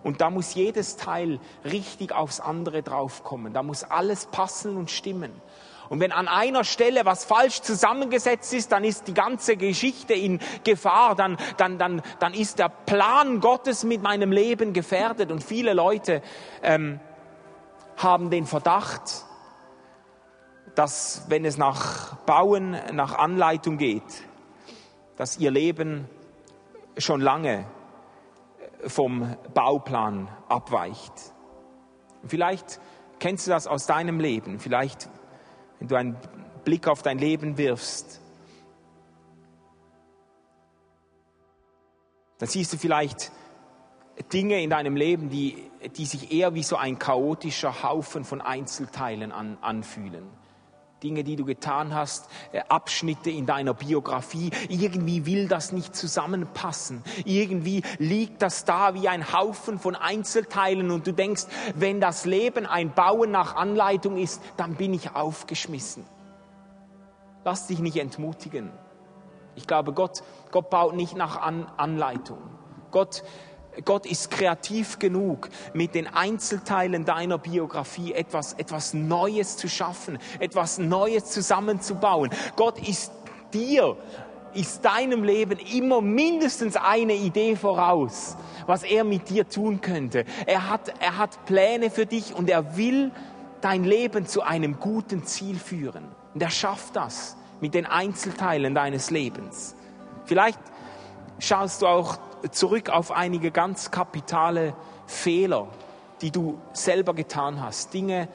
und 0.02 0.20
da 0.20 0.30
muss 0.30 0.54
jedes 0.54 0.96
Teil 0.96 1.38
richtig 1.64 2.12
aufs 2.12 2.40
andere 2.40 2.82
draufkommen. 2.82 3.52
Da 3.52 3.62
muss 3.62 3.84
alles 3.84 4.26
passen 4.26 4.76
und 4.76 4.90
stimmen. 4.90 5.32
Und 5.92 6.00
wenn 6.00 6.10
an 6.10 6.26
einer 6.26 6.64
Stelle 6.64 7.04
was 7.04 7.26
falsch 7.26 7.60
zusammengesetzt 7.60 8.54
ist, 8.54 8.72
dann 8.72 8.82
ist 8.82 9.08
die 9.08 9.12
ganze 9.12 9.58
Geschichte 9.58 10.14
in 10.14 10.40
Gefahr, 10.64 11.14
dann, 11.14 11.36
dann, 11.58 11.76
dann, 11.76 12.00
dann 12.18 12.32
ist 12.32 12.58
der 12.58 12.70
Plan 12.70 13.40
Gottes 13.40 13.84
mit 13.84 14.00
meinem 14.00 14.32
Leben 14.32 14.72
gefährdet. 14.72 15.30
Und 15.30 15.44
viele 15.44 15.74
Leute 15.74 16.22
ähm, 16.62 16.98
haben 17.98 18.30
den 18.30 18.46
Verdacht, 18.46 19.26
dass 20.74 21.26
wenn 21.28 21.44
es 21.44 21.58
nach 21.58 22.16
Bauen, 22.24 22.74
nach 22.92 23.18
Anleitung 23.18 23.76
geht, 23.76 24.24
dass 25.18 25.36
ihr 25.36 25.50
Leben 25.50 26.08
schon 26.96 27.20
lange 27.20 27.66
vom 28.86 29.36
Bauplan 29.52 30.28
abweicht. 30.48 31.12
Vielleicht 32.24 32.80
kennst 33.18 33.46
du 33.46 33.50
das 33.50 33.66
aus 33.66 33.84
deinem 33.84 34.20
Leben, 34.20 34.58
vielleicht 34.58 35.10
wenn 35.82 35.88
du 35.88 35.96
einen 35.96 36.16
Blick 36.64 36.86
auf 36.86 37.02
dein 37.02 37.18
Leben 37.18 37.58
wirfst, 37.58 38.20
dann 42.38 42.48
siehst 42.48 42.72
du 42.72 42.76
vielleicht 42.76 43.32
Dinge 44.32 44.62
in 44.62 44.70
deinem 44.70 44.94
Leben, 44.94 45.28
die, 45.28 45.56
die 45.96 46.06
sich 46.06 46.32
eher 46.32 46.54
wie 46.54 46.62
so 46.62 46.76
ein 46.76 47.00
chaotischer 47.00 47.82
Haufen 47.82 48.24
von 48.24 48.40
Einzelteilen 48.40 49.32
an, 49.32 49.58
anfühlen. 49.60 50.24
Dinge, 51.02 51.24
die 51.24 51.36
du 51.36 51.44
getan 51.44 51.94
hast, 51.94 52.28
äh, 52.52 52.60
Abschnitte 52.68 53.30
in 53.30 53.46
deiner 53.46 53.74
Biografie. 53.74 54.50
Irgendwie 54.68 55.26
will 55.26 55.48
das 55.48 55.72
nicht 55.72 55.94
zusammenpassen. 55.96 57.02
Irgendwie 57.24 57.82
liegt 57.98 58.42
das 58.42 58.64
da 58.64 58.94
wie 58.94 59.08
ein 59.08 59.32
Haufen 59.32 59.78
von 59.78 59.96
Einzelteilen 59.96 60.90
und 60.90 61.06
du 61.06 61.12
denkst, 61.12 61.44
wenn 61.74 62.00
das 62.00 62.24
Leben 62.24 62.66
ein 62.66 62.94
Bauen 62.94 63.30
nach 63.30 63.56
Anleitung 63.56 64.16
ist, 64.16 64.40
dann 64.56 64.74
bin 64.74 64.94
ich 64.94 65.14
aufgeschmissen. 65.14 66.04
Lass 67.44 67.66
dich 67.66 67.80
nicht 67.80 67.96
entmutigen. 67.96 68.70
Ich 69.54 69.66
glaube, 69.66 69.92
Gott, 69.92 70.22
Gott 70.50 70.70
baut 70.70 70.94
nicht 70.94 71.16
nach 71.16 71.40
An 71.40 71.66
Anleitung. 71.76 72.38
Gott 72.90 73.24
Gott 73.84 74.04
ist 74.06 74.30
kreativ 74.30 74.98
genug, 74.98 75.48
mit 75.72 75.94
den 75.94 76.06
Einzelteilen 76.06 77.04
deiner 77.04 77.38
Biografie 77.38 78.12
etwas, 78.12 78.52
etwas 78.54 78.92
Neues 78.92 79.56
zu 79.56 79.68
schaffen, 79.68 80.18
etwas 80.40 80.78
Neues 80.78 81.26
zusammenzubauen. 81.30 82.30
Gott 82.56 82.86
ist 82.86 83.12
dir, 83.54 83.96
ist 84.54 84.84
deinem 84.84 85.24
Leben 85.24 85.58
immer 85.58 86.02
mindestens 86.02 86.76
eine 86.76 87.14
Idee 87.14 87.56
voraus, 87.56 88.36
was 88.66 88.82
er 88.82 89.04
mit 89.04 89.30
dir 89.30 89.48
tun 89.48 89.80
könnte. 89.80 90.26
Er 90.46 90.68
hat, 90.68 90.92
er 91.00 91.16
hat 91.16 91.46
Pläne 91.46 91.90
für 91.90 92.04
dich 92.06 92.34
und 92.34 92.50
er 92.50 92.76
will 92.76 93.10
dein 93.62 93.84
Leben 93.84 94.26
zu 94.26 94.42
einem 94.42 94.80
guten 94.80 95.24
Ziel 95.24 95.58
führen. 95.58 96.04
Und 96.34 96.42
er 96.42 96.50
schafft 96.50 96.96
das 96.96 97.36
mit 97.60 97.74
den 97.74 97.86
Einzelteilen 97.86 98.74
deines 98.74 99.10
Lebens. 99.10 99.76
Vielleicht 100.24 100.60
schaust 101.38 101.82
du 101.82 101.86
auch 101.86 102.18
zurück 102.50 102.90
auf 102.90 103.12
einige 103.12 103.50
ganz 103.50 103.90
kapitale 103.90 104.74
Fehler, 105.06 105.68
die 106.20 106.30
du 106.30 106.58
selber 106.72 107.14
getan 107.14 107.60
hast, 107.60 107.94
Dinge, 107.94 108.28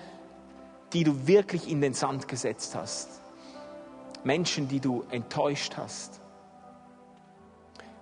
die 0.93 1.03
du 1.03 1.27
wirklich 1.27 1.69
in 1.69 1.81
den 1.81 1.93
Sand 1.93 2.27
gesetzt 2.27 2.75
hast, 2.75 3.21
Menschen, 4.23 4.67
die 4.67 4.79
du 4.79 5.03
enttäuscht 5.09 5.77
hast, 5.77 6.21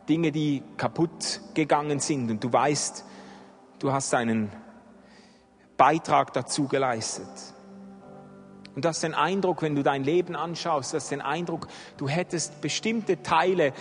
Dinge, 0.07 0.31
die 0.31 0.61
kaputt 0.77 1.41
gegangen 1.53 1.99
sind. 1.99 2.29
Und 2.29 2.43
du 2.43 2.53
weißt, 2.53 3.03
du 3.79 3.91
hast 3.91 4.13
einen 4.13 4.51
Beitrag 5.77 6.31
dazu 6.33 6.67
geleistet. 6.67 7.54
Und 8.75 8.83
du 8.83 8.89
hast 8.89 9.03
den 9.03 9.13
Eindruck, 9.13 9.61
wenn 9.61 9.73
du 9.73 9.83
dein 9.83 10.03
Leben 10.03 10.35
anschaust, 10.35 10.91
du 10.91 10.97
hast 10.97 11.09
den 11.09 11.21
Eindruck, 11.21 11.67
du 11.95 12.09
hättest 12.09 12.59
bestimmte 12.59 13.23
Teile, 13.23 13.71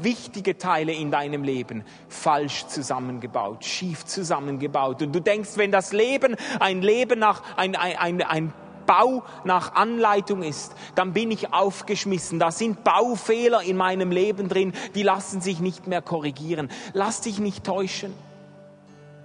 wichtige 0.00 0.56
Teile 0.56 0.92
in 0.92 1.10
deinem 1.10 1.42
Leben 1.42 1.84
falsch 2.08 2.66
zusammengebaut, 2.68 3.64
schief 3.64 4.04
zusammengebaut. 4.04 5.02
Und 5.02 5.12
du 5.12 5.20
denkst, 5.20 5.50
wenn 5.56 5.72
das 5.72 5.92
Leben 5.92 6.36
ein 6.60 6.80
Leben 6.80 7.18
nach, 7.18 7.42
ein, 7.56 7.74
ein, 7.74 7.96
ein, 7.96 8.22
ein 8.22 8.52
Bau 8.86 9.24
nach 9.42 9.74
Anleitung 9.74 10.44
ist, 10.44 10.76
dann 10.94 11.12
bin 11.12 11.32
ich 11.32 11.52
aufgeschmissen. 11.52 12.38
Da 12.38 12.52
sind 12.52 12.84
Baufehler 12.84 13.62
in 13.62 13.76
meinem 13.76 14.12
Leben 14.12 14.48
drin, 14.48 14.72
die 14.94 15.02
lassen 15.02 15.40
sich 15.40 15.58
nicht 15.58 15.88
mehr 15.88 16.02
korrigieren. 16.02 16.70
Lass 16.92 17.20
dich 17.20 17.40
nicht 17.40 17.64
täuschen. 17.64 18.14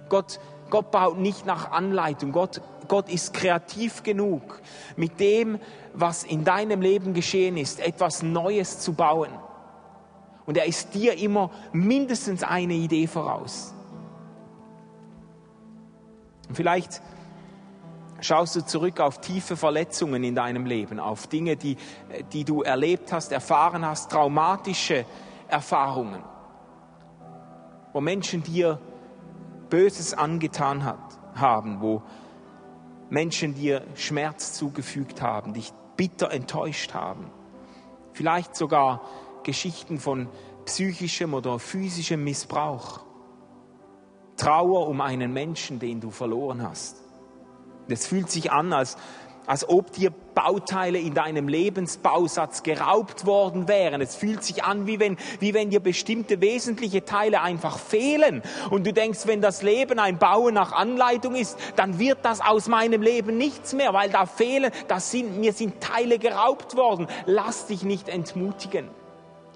Gott, 0.08 0.40
Gott 0.68 0.90
baut 0.90 1.18
nicht 1.18 1.46
nach 1.46 1.70
Anleitung. 1.70 2.32
Gott 2.32 2.60
Gott 2.88 3.08
ist 3.08 3.34
kreativ 3.34 4.02
genug, 4.02 4.60
mit 4.96 5.20
dem, 5.20 5.58
was 5.94 6.24
in 6.24 6.44
deinem 6.44 6.80
Leben 6.80 7.14
geschehen 7.14 7.56
ist, 7.56 7.80
etwas 7.80 8.22
Neues 8.22 8.78
zu 8.80 8.94
bauen. 8.94 9.30
Und 10.46 10.56
er 10.56 10.66
ist 10.66 10.94
dir 10.94 11.16
immer 11.18 11.50
mindestens 11.72 12.42
eine 12.42 12.74
Idee 12.74 13.06
voraus. 13.06 13.74
Und 16.48 16.56
vielleicht 16.56 17.00
schaust 18.20 18.56
du 18.56 18.64
zurück 18.64 19.00
auf 19.00 19.20
tiefe 19.20 19.56
Verletzungen 19.56 20.24
in 20.24 20.34
deinem 20.34 20.66
Leben, 20.66 21.00
auf 21.00 21.26
Dinge, 21.26 21.56
die, 21.56 21.76
die 22.32 22.44
du 22.44 22.62
erlebt 22.62 23.12
hast, 23.12 23.32
erfahren 23.32 23.86
hast, 23.86 24.10
traumatische 24.10 25.04
Erfahrungen, 25.48 26.22
wo 27.92 28.00
Menschen 28.00 28.42
dir 28.42 28.78
Böses 29.70 30.14
angetan 30.14 30.84
hat, 30.84 30.98
haben, 31.34 31.80
wo 31.80 32.02
Menschen 33.12 33.54
dir 33.54 33.86
Schmerz 33.94 34.54
zugefügt 34.54 35.20
haben, 35.20 35.52
dich 35.52 35.70
bitter 35.98 36.30
enttäuscht 36.30 36.94
haben. 36.94 37.30
Vielleicht 38.14 38.56
sogar 38.56 39.02
Geschichten 39.42 39.98
von 39.98 40.30
psychischem 40.64 41.34
oder 41.34 41.58
physischem 41.58 42.24
Missbrauch. 42.24 43.04
Trauer 44.38 44.88
um 44.88 45.02
einen 45.02 45.30
Menschen, 45.34 45.78
den 45.78 46.00
du 46.00 46.10
verloren 46.10 46.66
hast. 46.66 47.02
Es 47.86 48.06
fühlt 48.06 48.30
sich 48.30 48.50
an, 48.50 48.72
als, 48.72 48.96
als 49.46 49.68
ob 49.68 49.92
dir 49.92 50.12
Bauteile 50.34 50.98
in 50.98 51.14
deinem 51.14 51.48
Lebensbausatz 51.48 52.62
geraubt 52.62 53.26
worden 53.26 53.68
wären. 53.68 54.00
Es 54.00 54.16
fühlt 54.16 54.42
sich 54.42 54.64
an, 54.64 54.86
wie 54.86 54.98
wenn, 54.98 55.16
wie 55.40 55.52
wenn 55.54 55.70
dir 55.70 55.80
bestimmte 55.80 56.40
wesentliche 56.40 57.04
Teile 57.04 57.42
einfach 57.42 57.78
fehlen. 57.78 58.42
Und 58.70 58.86
du 58.86 58.92
denkst, 58.92 59.26
wenn 59.26 59.40
das 59.40 59.62
Leben 59.62 59.98
ein 59.98 60.18
Bauen 60.18 60.54
nach 60.54 60.72
Anleitung 60.72 61.34
ist, 61.34 61.58
dann 61.76 61.98
wird 61.98 62.18
das 62.22 62.40
aus 62.40 62.68
meinem 62.68 63.02
Leben 63.02 63.36
nichts 63.36 63.72
mehr, 63.72 63.92
weil 63.92 64.10
da 64.10 64.26
fehlen, 64.26 64.70
das 64.88 65.10
sind, 65.10 65.38
mir 65.38 65.52
sind 65.52 65.80
Teile 65.80 66.18
geraubt 66.18 66.76
worden. 66.76 67.06
Lass 67.26 67.66
dich 67.66 67.82
nicht 67.82 68.08
entmutigen. 68.08 68.88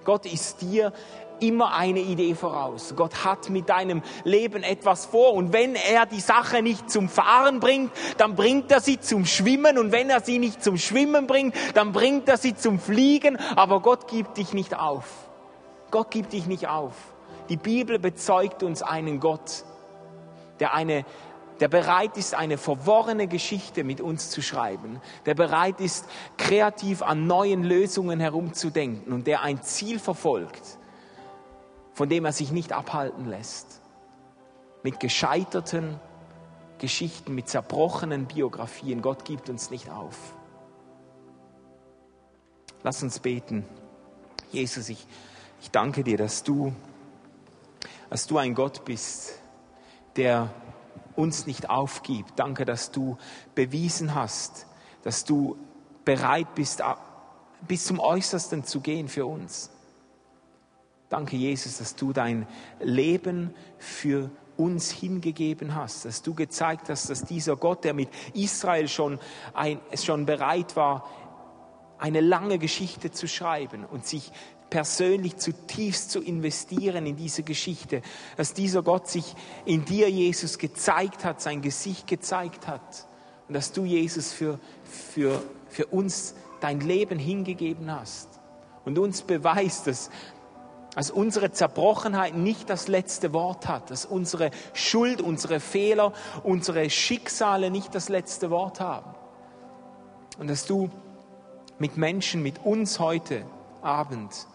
Gott 0.05 0.25
ist 0.25 0.63
dir 0.63 0.93
immer 1.41 1.75
eine 1.75 2.01
Idee 2.01 2.35
voraus. 2.35 2.95
Gott 2.97 3.25
hat 3.25 3.51
mit 3.51 3.69
deinem 3.69 4.03
Leben 4.25 4.63
etwas 4.63 5.07
vor 5.07 5.35
und 5.35 5.53
wenn 5.53 5.75
er 5.75 6.07
die 6.07 6.21
Sache 6.21 6.63
nicht 6.63 6.91
zum 6.91 7.09
Fahren 7.09 7.61
bringt, 7.61 7.91
dann 8.19 8.35
bringt 8.35 8.71
er 8.71 8.81
sie 8.81 9.01
zum 9.01 9.25
Schwimmen 9.27 9.79
und 9.79 9.93
wenn 9.93 10.11
er 10.11 10.21
sie 10.21 10.39
nicht 10.39 10.63
zum 10.63 10.77
Schwimmen 10.77 11.27
bringt, 11.27 11.55
dann 11.75 11.93
bringt 11.93 12.29
er 12.29 12.37
sie 12.37 12.55
zum 12.55 12.79
Fliegen, 12.79 13.37
aber 13.57 13.81
Gott 13.81 14.09
gibt 14.09 14.37
dich 14.37 14.53
nicht 14.53 14.79
auf. 14.79 15.29
Gott 15.91 16.11
gibt 16.11 16.33
dich 16.33 16.47
nicht 16.47 16.69
auf. 16.69 16.95
Die 17.49 17.57
Bibel 17.57 17.99
bezeugt 17.99 18.63
uns 18.63 18.83
einen 18.83 19.21
Gott, 19.21 19.65
der 20.59 20.75
eine 20.75 21.05
der 21.61 21.69
bereit 21.69 22.17
ist, 22.17 22.35
eine 22.35 22.59
verworrene 22.59 23.29
Geschichte 23.29 23.85
mit 23.85 24.01
uns 24.01 24.31
zu 24.31 24.43
schreiben, 24.43 25.01
der 25.25 25.35
bereit 25.35 25.81
ist, 25.81 26.07
kreativ 26.37 27.03
an 27.03 27.27
neuen 27.27 27.65
Lösungen 27.65 28.21
herumzudenken 28.21 29.13
und 29.13 29.27
der 29.27 29.43
ein 29.43 29.63
Ziel 29.63 29.99
verfolgt, 29.99 30.79
von 31.97 32.11
dem 32.11 32.27
er 32.27 32.33
sich 32.33 32.53
nicht 32.53 32.75
abhalten 32.75 33.25
lässt. 33.25 33.81
Mit 34.83 35.01
gescheiterten 35.01 35.99
Geschichten, 36.77 37.35
mit 37.35 37.49
zerbrochenen 37.49 38.27
Biografien. 38.27 39.01
Gott 39.01 39.25
gibt 39.25 39.49
uns 39.49 39.71
nicht 39.71 39.89
auf. 39.89 40.35
Lass 42.83 43.03
uns 43.03 43.19
beten. 43.19 43.65
Jesus, 44.53 44.91
ich, 44.91 45.07
ich 45.63 45.71
danke 45.71 46.05
dir, 46.05 46.19
dass 46.19 46.43
du, 46.43 46.75
dass 48.11 48.27
du 48.27 48.37
ein 48.37 48.55
Gott 48.55 48.85
bist, 48.85 49.41
der 50.17 50.51
uns 51.15 51.47
nicht 51.47 51.71
aufgibt. 51.71 52.35
Danke, 52.39 52.67
dass 52.67 52.91
du 52.91 53.17
bewiesen 53.55 54.15
hast, 54.15 54.67
dass 55.03 55.25
du 55.25 55.57
bereit 56.05 56.55
bist, 56.55 56.83
bis 57.67 57.87
zum 57.87 58.01
Äußersten 58.01 58.65
zu 58.65 58.81
gehen 58.81 59.09
für 59.09 59.25
uns. 59.25 59.71
Danke, 61.09 61.37
Jesus, 61.37 61.79
dass 61.79 61.95
du 61.95 62.13
dein 62.13 62.47
Leben 62.81 63.55
für 63.79 64.31
uns 64.57 64.91
hingegeben 64.91 65.75
hast, 65.75 66.05
dass 66.05 66.23
du 66.23 66.35
gezeigt 66.35 66.89
hast, 66.89 67.11
dass 67.11 67.23
dieser 67.23 67.57
Gott, 67.57 67.85
der 67.85 67.95
mit 67.95 68.09
Israel 68.35 68.89
schon, 68.89 69.21
ein, 69.55 69.79
schon 69.95 70.27
bereit 70.27 70.75
war, 70.75 71.09
eine 71.99 72.21
lange 72.21 72.59
Geschichte 72.59 73.11
zu 73.11 73.29
schreiben 73.29 73.85
und 73.85 74.07
sich 74.07 74.33
persönlich 74.69 75.37
zutiefst 75.37 76.11
zu 76.11 76.21
investieren 76.21 77.07
in 77.07 77.17
diese 77.17 77.43
Geschichte, 77.43 78.03
dass 78.37 78.53
dieser 78.53 78.83
Gott 78.83 79.09
sich 79.09 79.35
in 79.65 79.85
dir, 79.85 80.11
Jesus, 80.11 80.59
gezeigt 80.59 81.25
hat, 81.25 81.41
sein 81.41 81.63
Gesicht 81.63 82.07
gezeigt 82.09 82.67
hat 82.67 83.07
und 83.47 83.55
dass 83.55 83.73
du, 83.73 83.85
Jesus, 83.85 84.33
für, 84.33 84.59
für, 84.85 85.41
für 85.69 85.87
uns 85.87 86.35
dein 86.61 86.81
Leben 86.81 87.19
hingegeben 87.19 87.93
hast 87.93 88.29
und 88.85 88.99
uns 88.99 89.23
beweist, 89.23 89.87
dass, 89.87 90.11
dass 90.97 91.11
unsere 91.11 91.53
Zerbrochenheit 91.53 92.35
nicht 92.35 92.71
das 92.71 92.89
letzte 92.89 93.35
Wort 93.35 93.69
hat, 93.69 93.91
dass 93.91 94.07
unsere 94.07 94.51
Schuld, 94.73 95.21
unsere 95.21 95.61
Fehler, 95.61 96.15
unsere 96.43 96.89
Schicksale 96.89 97.71
nicht 97.71 97.95
das 97.95 98.09
letzte 98.09 98.51
Wort 98.51 98.81
haben. 98.81 99.15
Und 100.39 100.49
dass 100.49 100.65
du 100.65 100.91
mit 101.79 101.99
Menschen, 101.99 102.43
mit 102.43 102.65
uns 102.65 102.99
heute 102.99 103.45
Abend, 103.83 104.47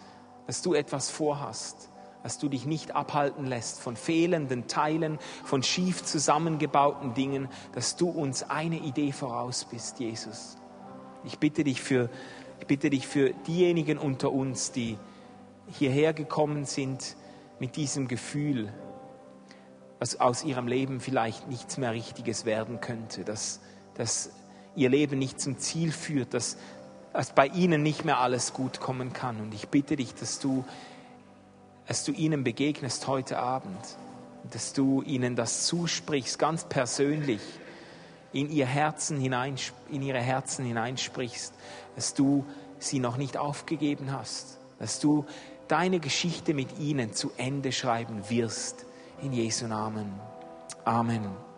dass 0.47 0.63
du 0.63 0.73
etwas 0.73 1.11
vorhast, 1.11 1.89
dass 2.23 2.39
du 2.39 2.49
dich 2.49 2.65
nicht 2.65 2.95
abhalten 2.95 3.45
lässt 3.45 3.79
von 3.79 3.95
fehlenden 3.95 4.67
Teilen, 4.67 5.19
von 5.43 5.61
schief 5.61 6.03
zusammengebauten 6.03 7.13
Dingen, 7.13 7.49
dass 7.73 7.97
du 7.97 8.09
uns 8.09 8.49
eine 8.49 8.79
Idee 8.79 9.11
voraus 9.11 9.65
bist, 9.65 9.99
Jesus. 9.99 10.57
Ich 11.23 11.37
bitte 11.37 11.63
dich 11.63 11.83
für, 11.83 12.09
ich 12.59 12.65
bitte 12.65 12.89
dich 12.89 13.07
für 13.07 13.29
diejenigen 13.45 13.99
unter 13.99 14.31
uns, 14.31 14.71
die 14.71 14.97
hierher 15.71 16.13
gekommen 16.13 16.65
sind 16.65 17.15
mit 17.59 17.75
diesem 17.75 18.07
Gefühl, 18.07 18.71
dass 19.99 20.19
aus 20.19 20.43
ihrem 20.43 20.67
Leben 20.67 20.99
vielleicht 20.99 21.47
nichts 21.47 21.77
mehr 21.77 21.91
Richtiges 21.91 22.45
werden 22.45 22.81
könnte, 22.81 23.23
dass, 23.23 23.59
dass 23.95 24.31
ihr 24.75 24.89
Leben 24.89 25.19
nicht 25.19 25.39
zum 25.39 25.59
Ziel 25.59 25.91
führt, 25.91 26.33
dass, 26.33 26.57
dass 27.13 27.33
bei 27.33 27.47
ihnen 27.47 27.83
nicht 27.83 28.03
mehr 28.03 28.19
alles 28.19 28.53
gut 28.53 28.79
kommen 28.79 29.13
kann. 29.13 29.39
Und 29.39 29.53
ich 29.53 29.69
bitte 29.69 29.95
dich, 29.95 30.15
dass 30.15 30.39
du, 30.39 30.65
dass 31.87 32.03
du 32.03 32.11
ihnen 32.13 32.43
begegnest 32.43 33.07
heute 33.07 33.37
Abend, 33.37 33.97
dass 34.49 34.73
du 34.73 35.03
ihnen 35.03 35.35
das 35.35 35.67
zusprichst, 35.67 36.39
ganz 36.39 36.63
persönlich 36.65 37.41
in 38.33 38.49
ihr 38.49 38.65
Herzen 38.65 39.19
hinein, 39.19 39.55
in 39.89 40.01
ihre 40.01 40.19
Herzen 40.19 40.65
hineinsprichst, 40.65 41.53
dass 41.95 42.13
du 42.13 42.45
sie 42.79 42.99
noch 42.99 43.17
nicht 43.17 43.37
aufgegeben 43.37 44.11
hast, 44.11 44.57
dass 44.79 44.99
du 44.99 45.25
deine 45.71 45.99
Geschichte 45.99 46.53
mit 46.53 46.79
ihnen 46.79 47.13
zu 47.13 47.31
Ende 47.37 47.71
schreiben 47.71 48.29
wirst. 48.29 48.85
In 49.21 49.31
Jesu 49.31 49.67
Namen. 49.67 50.19
Amen. 50.83 51.50